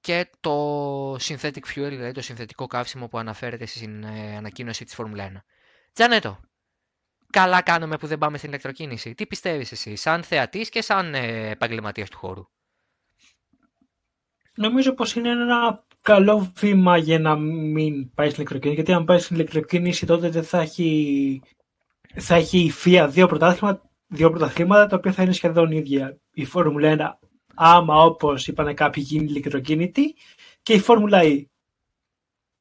και 0.00 0.30
το 0.40 1.14
synthetic 1.14 1.64
fuel, 1.74 1.88
δηλαδή 1.88 2.12
το 2.12 2.20
συνθετικό 2.20 2.66
καύσιμο 2.66 3.08
που 3.08 3.18
αναφέρεται 3.18 3.66
στην 3.66 4.02
ε, 4.04 4.36
ανακοίνωση 4.36 4.84
της 4.84 4.94
Φόρμουλα 4.94 5.32
1. 5.32 5.42
Τζανέτο, 5.92 6.40
καλά 7.40 7.62
κάνουμε 7.62 7.96
που 7.96 8.06
δεν 8.06 8.18
πάμε 8.18 8.36
στην 8.36 8.48
ηλεκτροκίνηση. 8.48 9.14
Τι 9.14 9.26
πιστεύεις 9.26 9.72
εσύ, 9.72 9.96
σαν 9.96 10.22
θεατής 10.22 10.68
και 10.68 10.82
σαν 10.82 11.14
ε, 11.14 11.50
επαγγελματίας 11.50 12.10
του 12.10 12.18
χώρου; 12.18 12.48
Νομίζω 14.54 14.92
πως 14.92 15.14
είναι 15.14 15.30
ένα 15.30 15.84
καλό 16.00 16.52
βήμα 16.56 16.96
για 16.96 17.18
να 17.18 17.36
μην 17.36 18.14
πάει 18.14 18.30
στην 18.30 18.38
ηλεκτροκίνηση. 18.38 18.74
Γιατί 18.74 18.92
αν 18.92 19.04
πάει 19.04 19.18
στην 19.18 19.36
ηλεκτροκίνηση 19.36 20.06
τότε 20.06 20.28
δεν 20.30 20.44
θα 20.44 20.60
έχει, 20.60 21.42
θα 22.14 22.34
έχει 22.34 22.58
η 22.58 22.70
ΦΙΑ 22.70 23.08
δύο 23.08 23.26
πρωτάθληματα, 23.26 23.90
δύο 24.06 24.30
πρωταθλήματα 24.30 24.86
τα 24.86 24.96
οποία 24.96 25.12
θα 25.12 25.22
είναι 25.22 25.32
σχεδόν 25.32 25.70
ίδια. 25.70 26.20
Η 26.32 26.44
Φόρμουλα 26.44 27.18
1 27.20 27.26
άμα 27.54 28.02
όπως 28.04 28.48
είπαν 28.48 28.74
κάποιοι 28.74 29.04
γίνει 29.06 29.24
ηλεκτροκίνητη 29.24 30.14
και 30.62 30.72
η 30.72 30.78
Φόρμουλα 30.78 31.20
E. 31.22 31.44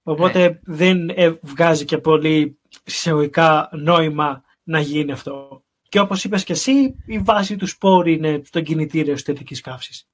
Οπότε 0.03 0.48
ναι. 0.48 0.60
δεν 0.63 1.10
ε, 1.10 1.39
βγάζει 1.41 1.86
και 1.86 1.98
πολύ 1.98 2.60
συσσαγωγικά 2.84 3.70
νόημα 3.72 4.44
να 4.65 4.79
γίνει 4.79 5.12
αυτό. 5.12 5.63
Και 5.89 6.00
όπως 6.00 6.24
είπες 6.24 6.43
και 6.43 6.53
εσύ, 6.53 6.95
η 7.05 7.19
βάση 7.19 7.55
του 7.55 7.67
σπόρου 7.67 8.10
είναι 8.10 8.41
στον 8.45 8.63
κινητήριο 8.63 9.13
εσωτερικής 9.13 9.62
καύσης. 9.62 10.07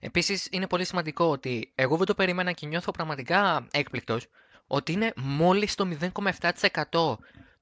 Επίσης, 0.00 0.48
είναι 0.50 0.66
πολύ 0.66 0.84
σημαντικό 0.84 1.24
ότι 1.24 1.72
εγώ 1.74 1.96
δεν 1.96 2.06
το 2.06 2.14
περίμενα 2.14 2.52
και 2.52 2.66
νιώθω 2.66 2.90
πραγματικά 2.90 3.66
έκπληκτος 3.70 4.26
ότι 4.66 4.92
είναι 4.92 5.12
μόλις 5.16 5.74
το 5.74 5.88
0,7% 6.00 7.18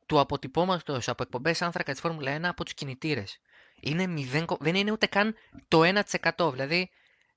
του 0.07 0.21
αποτυπώματος 0.21 1.09
από 1.09 1.23
εκπομπές 1.23 1.63
άνθρακα 1.63 1.93
της 1.93 2.01
Φόρμουλα 2.01 2.37
1 2.37 2.41
από 2.43 2.65
τους 2.65 2.75
κινητήρες. 2.75 3.41
Είναι 3.81 4.07
0, 4.07 4.45
δεν 4.61 4.75
είναι 4.75 4.91
ούτε 4.91 5.07
καν 5.07 5.35
το 5.69 5.83
1%. 5.83 6.51
Δηλαδή, 6.53 6.91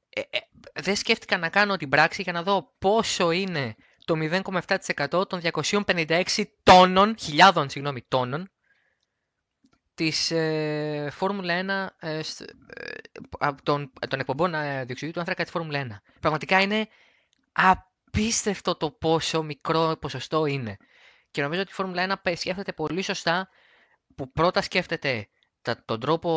ε, 0.10 0.20
ε, 0.20 0.38
δεν 0.74 0.96
σκέφτηκα 0.96 1.38
να 1.38 1.50
κάνω 1.50 1.78
την 1.78 1.90
πράξη 1.90 2.22
για 2.22 2.34
να 2.34 2.44
δω 2.44 2.74
πόσο 2.80 3.32
είναι 3.32 3.76
το 4.06 4.14
0,7% 4.16 5.28
των 5.30 5.42
256 5.42 6.44
τόνων, 6.64 7.16
χιλιάδων 7.20 7.70
συγγνώμη, 7.70 8.06
τόνων 8.08 8.50
της 9.98 10.32
ε, 10.32 11.08
Φόρμουλα 11.12 11.92
1 12.00 12.08
ε, 12.08 12.18
ε, 12.18 12.22
των, 13.64 13.92
των 14.10 14.20
εκπομπών 14.20 14.54
ε, 14.54 14.84
διοξιδίου 14.86 15.14
του 15.14 15.20
άνθρακα 15.20 15.44
της 15.44 15.52
Φόρμουλα 15.52 15.88
1. 15.88 16.20
Πραγματικά 16.20 16.62
είναι 16.62 16.88
απίστευτο 17.52 18.76
το 18.76 18.92
πόσο 18.92 19.44
μικρό 19.44 19.98
ποσοστό 20.02 20.46
είναι. 20.46 20.78
Και 21.32 21.42
νομίζω 21.42 21.62
ότι 21.62 21.70
η 21.70 21.74
Φόρμουλα 21.74 22.20
1 22.24 22.32
σκέφτεται 22.36 22.74
πολύ 22.74 23.02
σωστά 23.02 23.50
που 24.16 24.32
πρώτα 24.32 24.62
σκέφτεται 24.62 25.28
τα, 25.62 25.82
τον 25.86 26.00
τρόπο 26.00 26.32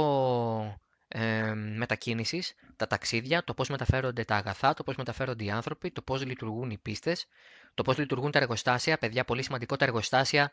ε, 1.08 1.52
μετακίνησης, 1.54 2.54
τα 2.76 2.86
ταξίδια, 2.86 3.44
το 3.44 3.54
πώς 3.54 3.68
μεταφέρονται 3.68 4.24
τα 4.24 4.36
αγαθά, 4.36 4.74
το 4.74 4.82
πώς 4.82 4.96
μεταφέρονται 4.96 5.44
οι 5.44 5.50
άνθρωποι, 5.50 5.90
το 5.90 6.02
πώς 6.02 6.24
λειτουργούν 6.24 6.70
οι 6.70 6.78
πίστες, 6.78 7.26
το 7.74 7.82
πώς 7.82 7.98
λειτουργούν 7.98 8.30
τα 8.30 8.38
εργοστάσια. 8.38 8.98
Παιδιά, 8.98 9.24
πολύ 9.24 9.42
σημαντικό 9.42 9.76
τα 9.76 9.84
εργοστάσια 9.84 10.50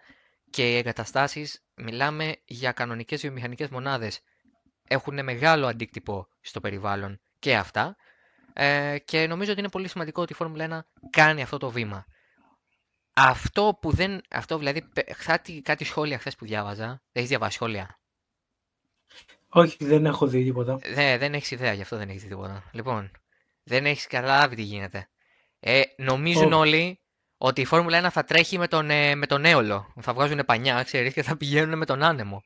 και 0.50 0.72
οι 0.72 0.77
εγκαταστάσεις, 0.77 1.63
μιλάμε 1.75 2.36
για 2.46 2.72
κανονικές 2.72 3.22
βιομηχανικές 3.22 3.70
μονάδες. 3.70 4.22
Έχουν 4.88 5.24
μεγάλο 5.24 5.68
αντίκτυπο 5.68 6.27
στο 6.42 6.60
περιβάλλον 6.60 7.20
και 7.39 7.56
αυτά. 7.56 7.96
Ε, 8.54 8.98
και 9.06 9.27
νομίζω 9.27 9.51
ότι 9.51 9.60
είναι 9.60 9.70
πολύ 9.70 9.88
σημαντικό 9.88 10.22
ότι 10.22 10.34
η 10.34 10.36
Φόρμουλα 10.36 10.86
1 11.01 11.10
κάνει 11.10 11.42
αυτό 11.42 11.58
το 11.58 11.70
βήμα. 11.70 12.06
Αυτό 13.13 13.77
που 13.82 13.92
δεν. 13.92 14.22
Αυτό 14.30 14.58
δηλαδή. 14.58 14.84
Κάτι, 15.25 15.62
κάτι 15.62 15.84
σχόλια 15.84 16.20
χθες 16.20 16.36
που 16.36 16.46
διάβαζα. 16.46 17.01
Έχεις 17.12 17.30
διαβάσει 17.30 17.54
σχόλια; 17.54 18.00
Όχι, 19.50 19.86
δεν 19.86 20.06
έχω 20.06 20.27
δει 20.27 20.44
τίποτα. 20.44 20.80
Ναι, 20.94 21.18
δεν 21.18 21.34
έχεις 21.34 21.51
ιδέα, 21.51 21.74
γι' 21.74 21.82
αυτό 21.82 21.98
δεν 21.98 22.10
έχεις 22.10 22.22
δει 22.22 22.27
τίποτα. 22.27 22.70
Λοιπόν, 22.72 23.12
δεν 23.63 23.86
έχεις 23.86 24.08
καταλάβει 24.08 24.56
τι 24.56 24.62
γίνεται. 24.62 25.10
Ε, 25.60 25.82
νομίζουν 25.98 26.54
όλοι 26.54 27.00
ότι 27.38 27.62
η 27.62 27.65
Φόρμουλα 27.65 28.08
1 28.08 28.12
θα 28.12 28.24
τρέχει 28.24 28.58
με 28.58 28.67
τον, 28.67 28.89
ε, 28.89 29.15
με 29.15 29.25
τον 29.25 29.46
έολο. 29.46 29.94
Θα 30.01 30.13
βγάζουν 30.13 30.41
πανιά, 30.46 30.84
ξέρεις, 30.84 31.13
και 31.13 31.24
θα 31.24 31.38
πηγαίνουν 31.38 31.77
με 31.77 31.86
τον 31.86 32.03
άνεμο. 32.03 32.44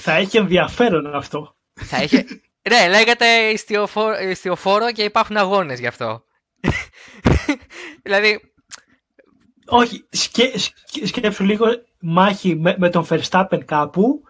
Θα 0.00 0.12
έχει 0.12 0.36
ενδιαφέρον 0.36 1.14
αυτό. 1.14 1.56
Θα 1.74 1.96
έχει... 1.96 2.24
ναι, 2.70 2.88
λέγεται 2.88 3.26
ιστιοφόρο 4.30 4.92
και 4.92 5.02
υπάρχουν 5.02 5.36
αγώνες 5.36 5.80
γι' 5.80 5.86
αυτό. 5.86 6.24
δηλαδή... 8.04 8.40
Όχι, 9.66 10.06
σκέ, 10.10 10.52
σκέψου 11.04 11.44
λίγο 11.44 11.66
μάχη 12.00 12.56
με, 12.56 12.74
με 12.78 12.90
τον 12.90 13.06
Verstappen 13.10 13.64
κάπου 13.64 14.22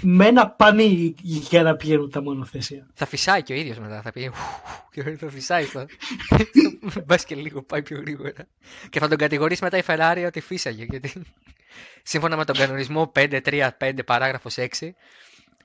με 0.00 0.26
ένα 0.26 0.50
πανί 0.50 1.14
για 1.22 1.62
να 1.62 1.76
πηγαίνουν 1.76 2.10
τα 2.10 2.22
μονοθέσια. 2.22 2.86
Θα 2.94 3.06
φυσάει 3.06 3.42
και 3.42 3.52
ο 3.52 3.56
ίδιος 3.56 3.78
μετά. 3.78 4.02
Θα 4.02 4.12
πει. 4.12 4.30
Και 4.90 5.02
θα 5.02 5.30
φυσάει. 5.30 5.64
Θα... 5.64 5.86
Μπας 7.06 7.24
και 7.24 7.34
λίγο 7.34 7.62
πάει 7.62 7.82
πιο 7.82 8.00
γρήγορα. 8.00 8.32
Και 8.90 8.98
θα 8.98 9.08
τον 9.08 9.18
κατηγορήσει 9.18 9.64
μετά 9.64 9.76
η 9.76 9.82
Ferrari 9.86 10.24
ότι 10.26 10.40
φύσαγε. 10.40 10.86
Γιατί 10.90 11.12
σύμφωνα 12.02 12.36
με 12.36 12.44
τον 12.44 12.56
κανονισμό 12.56 13.12
5-3-5 13.14 13.70
παράγραφος 14.06 14.54
6, 14.58 14.66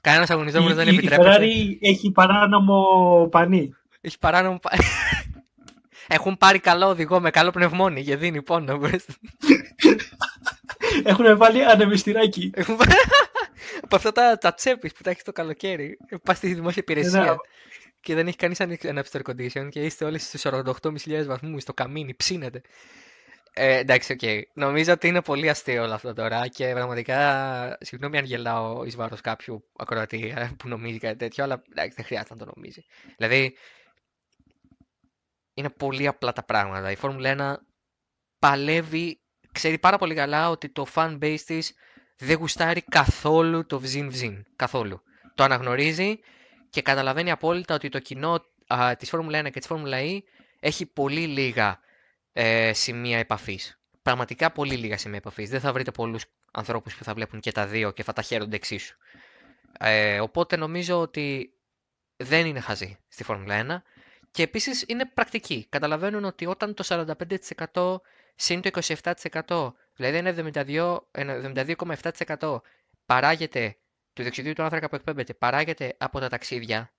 κανένας 0.02 0.30
αγωνιζόμενο 0.30 0.76
δεν 0.76 0.88
επιτρέπεται. 0.88 1.46
Η 1.46 1.80
Ferrari 1.82 1.88
έχει 1.90 2.12
παράνομο 2.12 3.28
πανί. 3.32 3.74
Έχει 4.02 4.20
παράνομο 4.20 4.60
πανί. 4.60 4.84
Έχουν 6.12 6.38
πάρει 6.38 6.60
καλό 6.60 6.88
οδηγό 6.88 7.20
με 7.20 7.30
καλό 7.30 7.52
πνευμόνι 7.52 8.04
και 8.04 8.16
δίνει 8.16 8.42
πόνο. 8.42 8.80
Έχουν 11.04 11.38
βάλει 11.38 11.66
ανεμιστηράκι 11.66 12.52
από 13.90 13.96
αυτά 13.96 14.12
τα, 14.12 14.38
τα 14.38 14.54
τσέπης 14.54 14.94
που 14.94 15.04
τα 15.04 15.10
έχεις 15.10 15.24
το 15.24 15.32
καλοκαίρι. 15.32 15.98
Πας 16.24 16.38
στη 16.38 16.54
δημόσια 16.54 16.82
υπηρεσία 16.82 17.24
ναι. 17.24 17.36
και 18.02 18.16
δεν 18.16 18.26
έχεις 18.28 18.36
κανείς 18.36 18.60
ένα 18.60 19.06
air 19.12 19.22
condition 19.22 19.70
και 19.70 19.82
είστε 19.82 20.06
όλοι 20.06 20.20
στους 20.20 20.42
48.500 20.46 21.24
βαθμούς 21.26 21.62
στο 21.62 21.74
καμίνι, 21.74 22.16
ψήνετε. 22.16 22.62
Ε, 23.54 23.78
εντάξει, 23.78 24.12
OK. 24.12 24.20
Okay. 24.22 24.42
Νομίζω 24.54 24.94
ότι 24.94 25.08
είναι 25.08 25.22
πολύ 25.22 25.50
αστείο 25.50 25.84
όλο 25.84 25.94
αυτό 25.94 26.14
τώρα 26.14 26.48
και 26.48 26.72
πραγματικά 26.72 27.78
συγγνώμη 27.80 28.18
αν 28.18 28.26
γελάω 28.26 28.84
εις 28.86 28.96
βάρος 28.96 29.22
κάποιου 29.22 29.64
ακροατή 29.78 30.34
ε, 30.36 30.50
που 30.58 30.68
νομίζει 30.68 30.98
κάτι 30.98 31.18
τέτοιο, 31.18 31.44
αλλά 31.44 31.64
εντάξει, 31.72 31.96
δεν 31.96 32.06
χρειάζεται 32.06 32.34
να 32.34 32.46
το 32.46 32.52
νομίζει. 32.56 32.86
Δηλαδή, 33.18 33.58
είναι 35.54 35.70
πολύ 35.70 36.08
απλά 36.08 36.34
τα 36.34 36.44
πράγματα. 36.44 36.92
Η 36.92 36.96
Φόρμουλα 36.96 37.60
1 37.60 37.64
παλεύει, 38.40 39.22
ξέρει 39.52 39.80
πάρα 39.80 39.98
πολύ 39.98 40.16
καλά 40.16 40.50
ότι 40.50 40.70
το 40.70 40.86
fan 40.96 41.18
base 41.22 41.42
της 41.46 41.74
δεν 42.20 42.38
γουστάρει 42.38 42.82
καθόλου 42.82 43.66
το 43.66 43.80
βζιν 43.80 44.10
βζιν. 44.10 44.46
Καθόλου. 44.56 45.02
Το 45.36 45.44
αναγνωρίζει 45.44 46.20
και 46.70 46.82
καταλαβαίνει 46.82 47.32
απόλυτα 47.32 47.76
ότι 47.76 47.90
το 47.90 48.00
κοινό 48.00 48.46
α, 48.68 48.96
της 48.96 49.10
Φόρμουλα 49.10 49.40
1 49.40 49.44
και 49.44 49.60
της 49.60 49.68
Φόρμουλα 49.68 49.98
E 50.02 50.20
έχει 50.60 50.86
πολύ 50.86 51.28
λίγα 51.28 51.80
ε, 52.34 52.74
σημεία 52.74 53.18
επαφής. 53.18 53.80
Πραγματικά 54.02 54.52
πολύ 54.52 54.76
λίγα 54.76 54.98
σημεία 54.98 55.18
επαφής. 55.18 55.50
Δεν 55.50 55.60
θα 55.60 55.74
βρείτε 55.74 55.92
πολλούς 55.92 56.26
ανθρώπους 56.52 56.96
που 56.96 57.04
θα 57.04 57.14
βλέπουν 57.14 57.40
και 57.40 57.52
τα 57.52 57.66
δύο 57.68 57.92
και 57.92 58.04
θα 58.04 58.14
τα 58.14 58.22
χαίρονται 58.22 58.56
εξίσου. 58.56 58.98
Ε, 59.80 60.20
οπότε 60.20 60.56
νομίζω 60.56 61.00
ότι 61.00 61.54
δεν 62.18 62.46
είναι 62.46 62.60
χαζή 62.60 62.98
στη 63.08 63.24
Φόρμουλα 63.24 63.84
1 63.84 63.92
και 64.32 64.44
επίσης 64.44 64.84
είναι 64.88 65.06
πρακτική. 65.06 65.66
Καταλαβαίνουν 65.70 66.24
ότι 66.26 66.46
όταν 66.46 66.74
το 66.74 67.06
45% 67.74 67.96
συν 68.36 68.62
το 68.62 68.70
27% 69.48 69.74
Δηλαδή 70.00 70.18
ένα 71.12 71.54
72,7% 72.40 72.62
παράγεται 73.06 73.76
του 74.14 74.22
διοξιδίου 74.22 74.54
του 74.54 74.64
άνθρακα 74.64 74.90
που 74.90 74.96
εκπέμπεται, 74.96 75.34
παράγεται 75.34 75.96
από 75.98 76.20
τα 76.20 76.30
ταξίδια, 76.30 76.92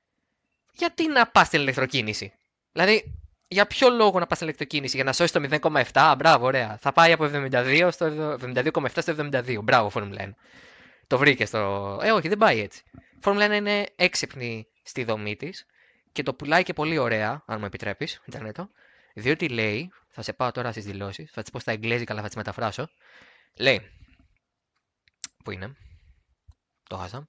γιατί 0.72 1.08
να 1.08 1.26
πας 1.26 1.46
στην 1.46 1.60
ηλεκτροκίνηση; 1.60 2.32
Δηλαδή, 2.72 3.14
για 3.48 3.66
ποιο 3.66 3.90
λόγο 3.90 4.18
να 4.18 4.26
πας 4.26 4.36
στην 4.36 4.48
ηλεκτροκίνηση, 4.48 4.96
για 4.96 5.04
να 5.04 5.12
σώσεις 5.12 5.32
το 5.32 5.58
0,7, 5.92 6.14
μπράβο, 6.18 6.46
ωραία. 6.46 6.78
Θα 6.80 6.92
πάει 6.92 7.12
από 7.12 7.24
72 7.24 7.88
στο 7.90 8.06
72,7 8.40 8.88
στο 8.96 9.14
72, 9.18 9.58
μπράβο, 9.62 9.90
Φόρμουλα 9.90 10.24
1. 10.24 10.30
Το 11.06 11.18
βρήκες 11.18 11.48
στο. 11.48 11.98
Ε, 12.02 12.10
όχι, 12.10 12.28
δεν 12.28 12.38
πάει 12.38 12.60
έτσι. 12.60 12.82
Η 12.94 13.18
Φόρμουλα 13.20 13.46
1 13.46 13.52
είναι 13.52 13.86
έξυπνη 13.96 14.66
στη 14.82 15.04
δομή 15.04 15.36
της 15.36 15.66
και 16.12 16.22
το 16.22 16.34
πουλάει 16.34 16.62
και 16.62 16.72
πολύ 16.72 16.98
ωραία, 16.98 17.42
αν 17.46 17.58
μου 17.58 17.64
επιτρέπεις, 17.66 18.20
Ιντερνετό. 18.24 18.70
Διότι 19.14 19.48
λέει, 19.48 19.92
θα 20.08 20.22
σε 20.22 20.32
πάω 20.32 20.50
τώρα 20.50 20.70
στις 20.70 20.84
δηλώσεις, 20.84 21.30
θα 21.30 21.42
τις 21.42 21.50
πω 21.50 21.58
στα 21.58 21.72
εγγλέζικα, 21.72 22.12
αλλά 22.12 22.20
θα 22.22 22.26
τις 22.26 22.36
μεταφράσω. 22.36 22.88
Λέει. 23.56 23.90
Πού 25.44 25.50
είναι, 25.50 25.76
το 26.88 26.96
χάσα. 26.96 27.28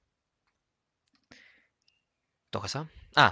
Το 2.50 2.58
χάσα. 2.60 2.90
Α, 3.14 3.30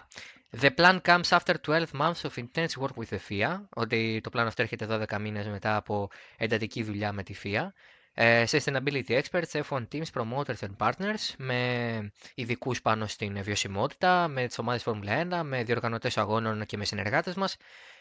The 0.58 0.70
plan 0.70 1.00
comes 1.00 1.30
after 1.30 1.54
12 1.58 1.94
months 1.94 2.24
of 2.24 2.36
intense 2.38 2.76
work 2.76 2.96
with 2.96 3.10
the 3.10 3.18
FIA, 3.28 3.60
ότι 3.74 4.20
το 4.22 4.30
πλάνο 4.30 4.48
αυτό 4.48 4.62
έρχεται 4.62 4.86
12 5.10 5.18
μήνες 5.20 5.46
μετά 5.48 5.76
από 5.76 6.08
εντατική 6.36 6.82
δουλειά 6.82 7.12
με 7.12 7.22
τη 7.22 7.34
FIA. 7.42 7.68
Ε, 8.14 8.44
sustainability 8.50 9.20
experts, 9.20 9.62
F1 9.68 9.86
teams, 9.92 10.04
promoters 10.14 10.58
and 10.58 10.76
partners, 10.78 11.34
με 11.36 12.12
ειδικούς 12.34 12.82
πάνω 12.82 13.06
στην 13.06 13.42
βιωσιμότητα, 13.42 14.28
με 14.28 14.46
τις 14.46 14.58
ομάδες 14.58 14.82
Formula 14.86 15.40
1, 15.40 15.42
με 15.44 15.62
διοργανωτές 15.64 16.18
αγώνων 16.18 16.66
και 16.66 16.76
με 16.76 16.84
συνεργάτες 16.84 17.34
μας, 17.34 17.56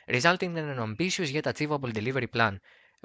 resulting 0.10 0.58
in 0.58 0.68
an 0.76 0.80
ambitious 0.80 1.32
yet 1.32 1.48
achievable 1.48 1.92
delivery 1.92 2.28
plan, 2.36 2.56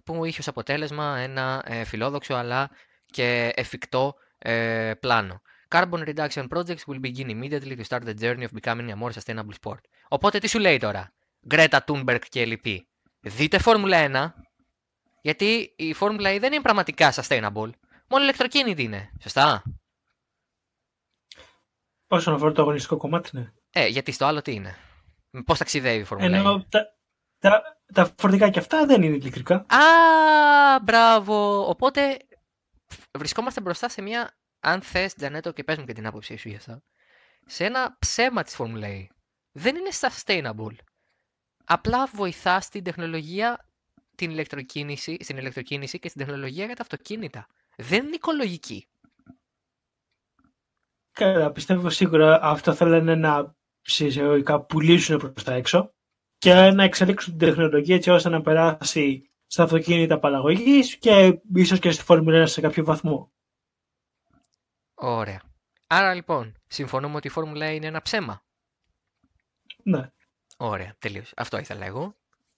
που 0.04 0.25
είχε 0.25 0.40
ως 0.40 0.49
αποτέλεσμα 0.49 1.18
ένα 1.18 1.62
ε, 1.66 1.84
φιλόδοξο 1.84 2.34
αλλά 2.34 2.70
και 3.06 3.52
εφικτό 3.54 4.14
ε, 4.38 4.92
πλάνο. 5.00 5.40
Carbon 5.68 6.14
reduction 6.14 6.49
projects 6.49 6.84
will 6.87 7.00
begin 7.00 7.28
immediately 7.28 7.76
to 7.76 7.84
start 7.84 8.04
the 8.04 8.14
journey 8.14 8.44
of 8.44 8.52
becoming 8.61 8.90
a 8.90 8.96
more 8.96 9.12
sustainable 9.12 9.54
sport. 9.62 9.80
Οπότε 10.08 10.38
τι 10.38 10.49
σου 10.49 10.58
λέει 10.58 10.78
τώρα, 10.78 11.12
Greta 11.50 11.78
Thunberg 11.87 12.20
και 12.28 12.46
λοιποί. 12.46 12.88
Δείτε 13.20 13.58
Φόρμουλα 13.58 14.32
1, 14.34 14.42
γιατί 15.23 15.75
η 15.76 15.92
Φόρμουλα 15.92 16.34
E 16.34 16.40
δεν 16.40 16.52
είναι 16.52 16.62
πραγματικά 16.62 17.12
sustainable. 17.12 17.70
Μόνο 18.08 18.23
ηλεκτροκίνητη 18.23 18.82
είναι. 18.82 19.11
Σωστά; 19.23 19.62
Όσον 22.06 22.34
αφορά 22.34 22.52
το 22.52 22.62
αγωνιστικό 22.62 22.96
κομμάτι, 22.96 23.30
ναι. 23.32 23.52
Ε, 23.70 23.87
γιατί 23.87 24.12
στο 24.12 24.25
άλλο 24.25 24.42
τι 24.42 24.52
είναι; 24.54 24.76
Πώς 25.44 25.58
ταξιδεύει 25.58 26.00
η 26.00 26.04
Φόρμουλα 26.04 26.37
Ενώ 26.37 26.61
E; 26.61 26.64
τα, 26.68 26.93
τα, 27.44 27.78
τα 27.94 28.12
φορτικά 28.18 28.50
και 28.50 28.58
αυτά 28.58 28.86
δεν 28.86 29.02
είναι 29.02 29.16
ηλεκτρικά. 29.16 29.54
Α, 29.54 30.80
μπράβο. 30.82 31.68
Οπότε 31.68 32.16
βρισκόμαστε 33.18 33.60
μπροστά 33.60 33.88
σε 33.88 34.02
μια, 34.02 34.36
αν 34.60 34.80
θες, 34.82 35.14
Τζανέτο, 35.14 35.52
και 35.52 35.64
πες 35.64 35.78
μου 35.78 35.84
και 35.84 35.92
την 35.92 36.06
άποψή 36.06 36.36
σου 36.36 36.48
για 36.48 36.58
αυτό, 36.58 36.82
σε 37.46 37.64
ένα 37.64 37.96
ψέμα 37.98 38.42
της 38.42 38.54
Φόρμουλα 38.54 38.88
E. 38.88 39.06
Δεν 39.52 39.76
είναι 39.76 39.88
sustainable. 40.00 40.76
Απλά 41.64 42.06
βοηθά 42.06 42.60
στην 42.60 42.84
τεχνολογία, 42.84 43.68
την 44.14 44.30
ηλεκτροκίνηση, 44.30 45.16
στην 45.20 45.36
ηλεκτροκίνηση 45.36 45.98
και 45.98 46.08
στην 46.08 46.24
τεχνολογία 46.26 46.64
για 46.64 46.76
τα 46.76 46.82
αυτοκίνητα. 46.82 47.46
Δεν 47.76 48.06
είναι 48.06 48.14
οικολογική. 48.14 48.88
Καλά, 51.12 51.52
πιστεύω 51.52 51.90
σίγουρα 51.90 52.42
αυτό 52.42 52.74
θέλουν 52.74 53.18
να 53.18 53.54
συσσαγωγικά 53.80 54.60
πουλήσουν 54.60 55.18
προς 55.18 55.44
τα 55.44 55.52
έξω 55.52 55.93
και 56.44 56.70
να 56.70 56.84
εξελίξουν 56.84 57.38
την 57.38 57.48
τεχνολογία 57.48 57.94
έτσι 57.94 58.10
ώστε 58.10 58.28
να 58.28 58.42
περάσει 58.42 59.30
στα 59.46 59.62
αυτοκίνητα 59.62 60.18
παραγωγής 60.18 60.96
και 60.96 61.40
ίσως 61.54 61.78
και 61.78 61.90
στη 61.90 62.04
Φόρμουλα 62.04 62.44
1 62.44 62.48
σε 62.48 62.60
κάποιο 62.60 62.84
βαθμό. 62.84 63.32
Ωραία. 64.94 65.42
Άρα 65.86 66.14
λοιπόν, 66.14 66.54
συμφωνούμε 66.66 67.16
ότι 67.16 67.26
η 67.26 67.30
Φόρμουλα 67.30 67.70
E 67.70 67.74
είναι 67.74 67.86
ένα 67.86 68.02
ψέμα. 68.02 68.44
Ναι. 69.82 70.10
Ωραία, 70.56 70.94
τελείως. 70.98 71.32
Αυτό 71.36 71.58
ήθελα 71.58 71.84
εγώ. 71.84 72.16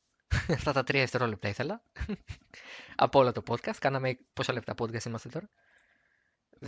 Αυτά 0.56 0.72
τα 0.72 0.84
τρία 0.84 1.00
δευτερόλεπτα 1.00 1.48
ήθελα. 1.48 1.82
Από 3.04 3.18
όλο 3.18 3.32
το 3.32 3.42
podcast. 3.48 3.76
Κάναμε 3.78 4.18
πόσα 4.32 4.52
λεπτά 4.52 4.74
podcast 4.78 5.04
είμαστε 5.04 5.28
τώρα; 5.28 5.50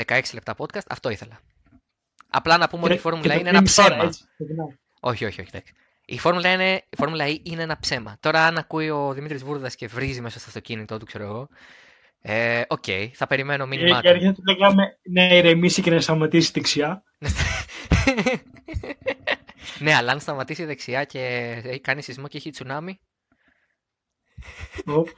16 0.07 0.23
λεπτά 0.35 0.55
podcast. 0.59 0.87
Αυτό 0.89 1.09
ήθελα. 1.11 1.41
Απλά 2.29 2.57
να 2.59 2.69
πούμε 2.69 2.85
ότι 2.85 2.95
η 2.95 2.99
Φόρμουλα 2.99 3.37
E 3.37 3.39
είναι 3.41 3.49
ένα 3.49 3.63
ψέμα. 3.63 4.11
Όχι, 5.01 5.25
όχι, 5.25 5.41
όχι. 5.41 5.51
εντάξει. 5.53 5.75
Η 6.11 6.19
Φόρμουλα, 6.19 6.53
είναι, 6.53 6.75
η 6.75 6.97
Φόρμουλα 6.97 7.27
E 7.27 7.39
είναι 7.43 7.63
ένα 7.63 7.79
ψέμα. 7.79 8.17
Τώρα, 8.21 8.47
αν 8.47 8.59
ακούει 8.59 8.91
ο 8.91 9.13
Δημήτρης 9.13 9.45
Βούρδας 9.45 9.75
και 9.75 9.87
βρίζει 9.87 10.21
μέσα 10.21 10.39
στο 10.39 10.49
αυτοκίνητό 10.49 10.99
του, 10.99 11.05
ξέρω 11.05 11.25
εγώ. 11.25 11.49
Ε, 12.21 12.63
Οκ, 12.69 12.85
θα 13.13 13.27
περιμένω 13.27 13.67
μήνυμά 13.67 14.01
Για 14.01 14.11
αρχή 14.11 14.33
του 14.33 14.43
λέγαμε 14.49 14.99
να 15.03 15.35
ηρεμήσει 15.35 15.83
και 15.83 15.91
να 15.91 16.01
σταματήσει 16.01 16.53
δεξιά. 16.53 17.03
ναι, 19.79 19.95
αλλά 19.95 20.13
αν 20.13 20.21
σταματήσει 20.21 20.65
δεξιά 20.65 21.05
και 21.05 21.21
έχει 21.65 21.81
κάνει 21.81 22.03
σεισμό 22.03 22.29
και 22.29 22.37
έχει 22.37 22.51
τσουνάμι. 22.51 23.01
Οπ. 24.87 25.09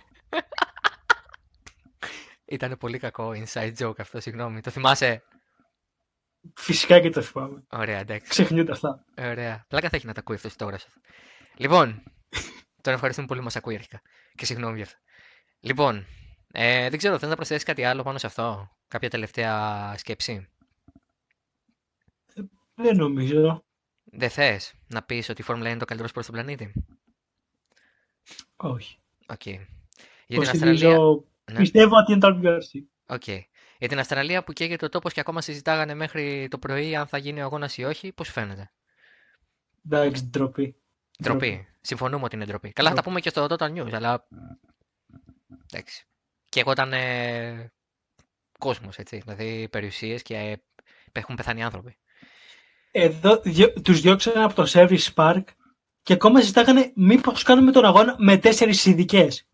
Ήταν 2.44 2.76
πολύ 2.78 2.98
κακό 2.98 3.32
inside 3.34 3.72
joke 3.78 3.98
αυτό, 3.98 4.20
συγγνώμη. 4.20 4.60
Το 4.60 4.70
θυμάσαι; 4.70 5.22
Φυσικά 6.54 7.00
και 7.00 7.10
το 7.10 7.22
θυμάμαι. 7.22 7.64
Ωραία, 7.70 7.98
εντάξει. 7.98 8.28
Ξεχνιούνται 8.28 8.72
αυτά. 8.72 9.04
Ωραία. 9.18 9.64
Πλάκα 9.68 9.88
θα 9.88 9.96
έχει 9.96 10.06
να 10.06 10.12
τα 10.12 10.20
ακούει 10.20 10.36
αυτός 10.36 10.56
το 10.56 10.64
τώρα. 10.64 10.78
Λοιπόν, 11.56 12.02
τον 12.82 12.94
ευχαριστούμε 12.94 13.26
πολύ 13.26 13.38
που 13.38 13.44
μας 13.44 13.56
ακούει 13.56 13.74
αρχικά. 13.74 14.00
Και 14.34 14.44
συγγνώμη 14.44 14.74
για 14.74 14.84
αυτό. 14.84 14.98
Λοιπόν, 15.60 16.06
ε, 16.52 16.88
δεν 16.88 16.98
ξέρω, 16.98 17.18
θέλει 17.18 17.30
να 17.30 17.36
προσθέσεις 17.36 17.64
κάτι 17.64 17.84
άλλο 17.84 18.02
πάνω 18.02 18.18
σε 18.18 18.26
αυτό; 18.26 18.70
Κάποια 18.88 19.10
τελευταία 19.10 19.94
σκέψη; 19.96 20.48
Δεν 22.74 22.96
νομίζω. 22.96 23.64
Δεν 24.04 24.30
θες 24.30 24.74
να 24.86 25.02
πεις 25.02 25.28
ότι 25.28 25.40
η 25.40 25.44
Φόρμουλα 25.44 25.68
είναι 25.68 25.78
το 25.78 25.84
καλύτερο 25.84 26.08
σπορ 26.08 26.22
στον 26.22 26.34
πλανήτη; 26.34 26.72
Όχι. 28.56 28.98
Οκ. 29.26 29.46
Για 29.46 29.58
την 30.26 30.38
Αυστραλία. 30.40 30.72
Υποστηρίζω... 30.72 31.24
Ναι. 31.52 31.58
Πιστεύω 31.58 31.96
ότι 31.96 32.12
είναι 32.12 32.20
το 32.20 32.38
RBRC. 32.40 32.84
Οκ. 33.06 33.24
Για 33.80 33.88
την 33.88 33.98
Αυστραλία 33.98 34.44
που 34.44 34.52
καίγεται 34.52 34.84
ο 34.84 34.88
τόπος 34.88 35.12
και 35.12 35.20
ακόμα 35.20 35.40
συζητάγανε 35.40 35.94
μέχρι 35.94 36.48
το 36.50 36.58
πρωί 36.58 36.96
αν 36.96 37.06
θα 37.06 37.18
γίνει 37.18 37.40
ο 37.40 37.44
αγώνας 37.44 37.76
ή 37.76 37.84
όχι, 37.84 38.12
πώς 38.12 38.28
φαίνεται; 38.28 38.70
Εντάξει, 39.90 40.24
ντροπή. 40.24 40.76
Ντροπή. 41.22 41.66
Συμφωνούμε 41.80 42.24
ότι 42.24 42.36
είναι 42.36 42.44
ντροπή. 42.44 42.72
Καλά, 42.72 42.88
θα 42.88 42.94
τα 42.94 43.02
Ντροπή. 43.02 43.08
πούμε 43.08 43.20
και 43.20 43.28
στο 43.28 43.46
Total 43.50 43.78
News, 43.78 43.92
αλλά. 43.92 44.26
Εντάξει. 45.70 46.04
Και 46.48 46.60
εγώ 46.60 46.70
ήταν 46.70 46.92
ε... 46.92 47.72
κόσμος, 48.58 48.98
έτσι. 48.98 49.18
Δηλαδή 49.18 49.68
περιουσίες 49.68 50.22
και 50.22 50.34
ε, 50.36 50.56
έχουν 51.12 51.34
πεθάνει 51.34 51.62
άνθρωποι. 51.62 51.96
Εδώ 52.90 53.40
διο... 53.44 53.72
τους 53.72 54.00
διώξανε 54.00 54.44
από 54.44 54.54
το 54.54 54.70
Service 54.72 55.14
Park 55.14 55.44
και 56.02 56.12
ακόμα 56.12 56.40
συζητάγανε 56.40 56.92
μήπως 56.94 57.42
κάνουμε 57.42 57.72
τον 57.72 57.84
αγώνα 57.84 58.14
με 58.18 58.36
τέσσερις 58.36 58.86
ειδικές. 58.86 59.48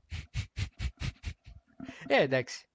Ε, 2.06 2.22
εντάξει. 2.22 2.66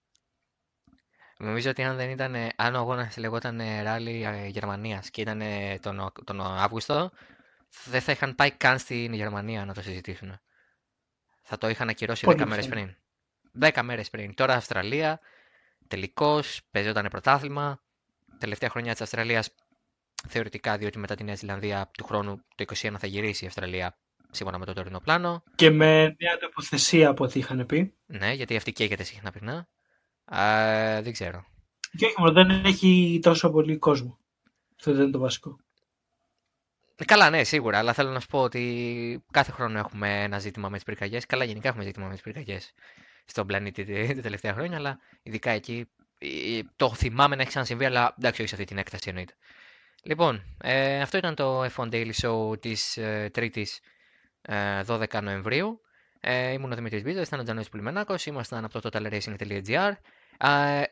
Νομίζω 1.41 1.69
ότι 1.69 1.83
αν 1.83 1.95
δεν 1.95 2.09
ήταν, 2.09 2.35
αν 2.55 2.75
ο 2.75 2.77
αγώνας 2.77 3.17
λεγόταν 3.17 3.61
ράλι 3.83 4.27
Γερμανίας 4.47 5.09
και 5.09 5.21
ήταν 5.21 5.41
ε, 5.41 5.79
τον, 5.81 5.99
Ο- 5.99 6.11
τον 6.23 6.41
Αύγουστο, 6.41 7.11
δεν 7.85 8.01
θα 8.01 8.11
είχαν 8.11 8.35
πάει 8.35 8.51
καν 8.51 8.79
στην 8.79 9.13
Γερμανία 9.13 9.65
να 9.65 9.73
το 9.73 9.81
συζητήσουν. 9.81 10.39
Θα 11.43 11.57
το 11.57 11.69
είχαν 11.69 11.89
ακυρώσει 11.89 12.25
Πολύ 12.25 12.43
10 12.43 12.47
μέρες 12.47 12.67
πιθανό. 12.67 12.93
πριν. 13.53 13.69
10 13.73 13.81
μέρες 13.83 14.09
πριν. 14.09 14.33
Τώρα 14.33 14.53
Αυστραλία, 14.53 15.19
τελικώς, 15.87 16.61
παίζονταν 16.71 17.07
πρωτάθλημα. 17.09 17.81
Τελευταία 18.37 18.69
χρονιά 18.69 18.91
της 18.91 19.01
Αυστραλίας, 19.01 19.55
θεωρητικά, 20.27 20.77
διότι 20.77 20.99
μετά 20.99 21.15
τη 21.15 21.23
Νέα 21.23 21.35
Ζηλανδία 21.35 21.89
του 21.97 22.03
χρόνου 22.03 22.35
το 22.55 22.65
2021 22.81 22.95
θα 22.99 23.07
γυρίσει 23.07 23.43
η 23.43 23.47
Αυστραλία 23.47 23.97
σύμφωνα 24.31 24.57
με 24.57 24.65
το 24.65 24.73
τωρινό 24.73 24.99
πλάνο. 24.99 25.43
Και 25.55 25.69
με 25.69 26.01
νέα 26.01 26.37
τοποθεσία 26.39 27.09
από 27.09 27.23
ό,τι 27.23 27.39
είχαν 27.39 27.65
πει. 27.65 27.93
Ναι, 28.05 28.31
γιατί 28.33 28.55
αυτή 28.55 28.71
καίγεται 28.71 29.03
συχνά 29.03 29.31
πυκνά. 29.31 29.67
Α, 30.35 31.01
δεν 31.01 31.11
ξέρω. 31.11 31.45
Και 31.97 32.05
όχι 32.05 32.15
μόνο, 32.17 32.31
δεν 32.31 32.49
έχει 32.65 33.19
τόσο 33.21 33.49
πολύ 33.49 33.77
κόσμο. 33.77 34.17
Αυτό 34.77 34.91
δεν 34.93 35.01
είναι 35.01 35.11
το 35.11 35.19
βασικό. 35.19 35.59
Ε, 36.95 37.05
Καλά, 37.05 37.29
ναι, 37.29 37.43
σίγουρα, 37.43 37.77
αλλά 37.77 37.93
θέλω 37.93 38.09
να 38.11 38.19
σου 38.19 38.27
πω 38.27 38.41
ότι 38.41 39.23
κάθε 39.31 39.51
χρόνο 39.51 39.77
έχουμε 39.79 40.23
ένα 40.23 40.39
ζήτημα 40.39 40.69
με 40.69 40.75
τις 40.75 40.83
πυρκαγιές. 40.85 41.25
Καλά, 41.25 41.43
γενικά 41.43 41.67
έχουμε 41.67 41.83
ζήτημα 41.83 42.05
με 42.07 42.13
τις 42.13 42.21
πυρκαγιές 42.21 42.73
στον 43.25 43.47
πλανήτη 43.47 43.83
τη- 43.83 44.15
τα 44.15 44.21
τελευταία 44.21 44.53
χρόνια, 44.53 44.77
αλλά 44.77 44.99
ειδικά 45.23 45.51
εκεί 45.51 45.89
ε, 46.17 46.59
το 46.75 46.93
θυμάμαι 46.93 47.35
να 47.35 47.41
έχει 47.41 47.49
ξανασυμβεί, 47.49 47.85
αλλά 47.85 48.13
εντάξει, 48.17 48.39
όχι 48.41 48.49
σε 48.49 48.55
αυτή 48.55 48.67
την 48.67 48.77
έκταση 48.77 49.09
εννοείται. 49.09 49.33
Λοιπόν, 50.03 50.43
ε, 50.61 51.01
αυτό 51.01 51.17
ήταν 51.17 51.35
το 51.35 51.63
F1 51.63 51.89
Daily 51.91 52.11
Show 52.21 52.61
της 52.61 52.97
ε, 52.97 53.31
3ης 53.35 53.65
ε, 54.41 54.81
12 54.87 55.21
Νοεμβρίου. 55.23 55.81
Ε, 56.19 56.51
ήμουν 56.51 56.71
ο 56.71 56.75
Δημήτρης 56.75 57.03
Μπίζας, 57.03 57.27
ήταν 57.27 57.39
ο 57.39 57.43
Τζανόης 57.43 57.69
Πουλημενάκος, 57.69 58.25
ήμασταν 58.25 58.65
από 58.65 58.81
το 58.81 58.89
totalracing.gr. 58.93 59.91
Ε, 60.41 60.83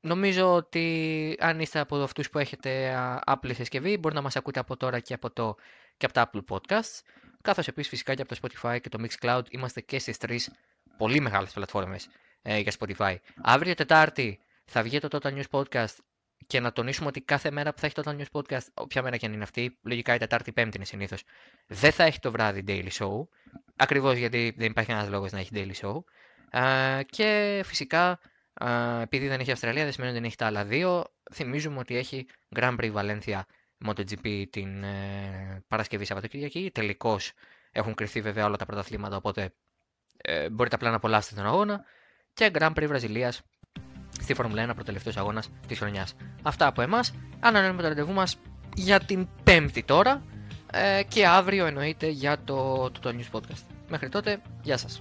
νομίζω 0.00 0.54
ότι 0.54 1.36
αν 1.40 1.60
είστε 1.60 1.78
από 1.78 2.02
αυτούς 2.02 2.30
που 2.30 2.38
έχετε 2.38 2.94
α, 2.94 3.22
Apple 3.26 3.54
συσκευή, 3.54 3.96
μπορεί 3.96 4.14
να 4.14 4.20
μας 4.20 4.36
ακούτε 4.36 4.60
από 4.60 4.76
τώρα 4.76 5.00
και 5.00 5.14
από, 5.14 5.30
το, 5.30 5.54
και 5.96 6.06
από 6.06 6.14
τα 6.14 6.30
Apple 6.30 6.44
Podcasts, 6.48 7.00
καθώς 7.42 7.68
επίσης 7.68 7.90
φυσικά 7.90 8.14
και 8.14 8.22
από 8.22 8.34
το 8.34 8.40
Spotify 8.42 8.80
και 8.80 8.88
το 8.88 9.04
Mixcloud 9.06 9.42
είμαστε 9.50 9.80
και 9.80 9.98
στις 9.98 10.18
τρεις 10.18 10.50
πολύ 10.96 11.20
μεγάλες 11.20 11.52
πλατφόρμες 11.52 12.08
ε, 12.42 12.58
για 12.58 12.72
Spotify. 12.78 13.16
Αύριο 13.42 13.74
Τετάρτη 13.74 14.38
θα 14.64 14.82
βγει 14.82 14.98
το 14.98 15.08
Total 15.10 15.40
News 15.40 15.50
Podcast 15.50 15.96
και 16.46 16.60
να 16.60 16.72
τονίσουμε 16.72 17.08
ότι 17.08 17.20
κάθε 17.20 17.50
μέρα 17.50 17.72
που 17.72 17.80
θα 17.80 17.86
έχει 17.86 17.94
το 17.94 18.02
Total 18.04 18.20
News 18.20 18.40
Podcast, 18.40 18.66
όποια 18.74 19.02
μέρα 19.02 19.16
και 19.16 19.26
αν 19.26 19.32
είναι 19.32 19.42
αυτή, 19.42 19.78
λογικά 19.82 20.14
η 20.14 20.18
Τετάρτη, 20.18 20.50
η 20.50 20.52
Πέμπτη 20.52 20.76
είναι 20.76 20.86
συνήθως, 20.86 21.22
δεν 21.66 21.92
θα 21.92 22.04
έχει 22.04 22.18
το 22.18 22.30
βράδυ 22.30 22.64
daily 22.66 22.90
show. 22.98 23.26
Ακριβώς 23.76 24.16
γιατί 24.16 24.54
δεν 24.56 24.70
υπάρχει 24.70 24.90
ένας 24.90 25.08
λόγος 25.08 25.32
να 25.32 25.38
έχει 25.38 25.50
daily 25.52 25.74
show. 25.80 26.02
Α, 26.62 27.02
και 27.02 27.60
φυσικά 27.64 28.20
επειδή 29.00 29.28
δεν 29.28 29.40
έχει 29.40 29.50
Αυστραλία, 29.50 29.82
δεν 29.82 29.92
σημαίνει 29.92 30.10
ότι 30.10 30.20
δεν 30.20 30.28
έχει 30.28 30.38
τα 30.38 30.46
άλλα 30.46 30.64
δύο. 30.64 31.04
Θυμίζουμε 31.32 31.78
ότι 31.78 31.96
έχει 31.96 32.26
Grand 32.56 32.76
Prix 32.76 32.92
Valencia 32.92 33.40
MotoGP 33.86 34.44
την 34.50 34.82
ε, 34.82 35.64
Παρασκευή 35.68 36.04
Σαββατοκύριακη. 36.04 36.70
Τελικώς 36.74 37.32
έχουν 37.72 37.94
κρυθεί 37.94 38.20
βέβαια 38.20 38.44
όλα 38.44 38.56
τα 38.56 38.66
πρωταθλήματα, 38.66 39.16
οπότε 39.16 39.52
ε, 40.16 40.50
μπορείτε 40.50 40.74
απλά 40.74 40.90
να 40.90 40.96
απολαύσετε 40.96 41.34
τον 41.34 41.46
αγώνα. 41.46 41.84
Και 42.32 42.50
Grand 42.54 42.72
Prix 42.72 42.86
Βραζιλίας 42.86 43.42
στη 44.20 44.34
Φόρμουλα 44.34 44.70
1, 44.70 44.74
προτελευταίο 44.74 45.12
αγώνας 45.16 45.50
της 45.66 45.78
χρονιάς. 45.78 46.14
Αυτά 46.42 46.66
από 46.66 46.82
εμάς. 46.82 47.14
Ανανεώνουμε 47.40 47.82
το 47.82 47.88
ραντεβού 47.88 48.12
μας 48.12 48.38
για 48.74 49.00
την 49.00 49.28
Πέμπτη 49.44 49.82
τώρα 49.82 50.22
ε, 50.72 51.02
και 51.08 51.26
αύριο 51.26 51.66
εννοείται 51.66 52.08
για 52.08 52.38
το, 52.44 52.90
το, 52.90 53.00
το 53.00 53.14
News 53.18 53.36
Podcast. 53.36 53.62
Μέχρι 53.88 54.08
τότε, 54.08 54.42
γεια 54.62 54.76
σας. 54.76 54.98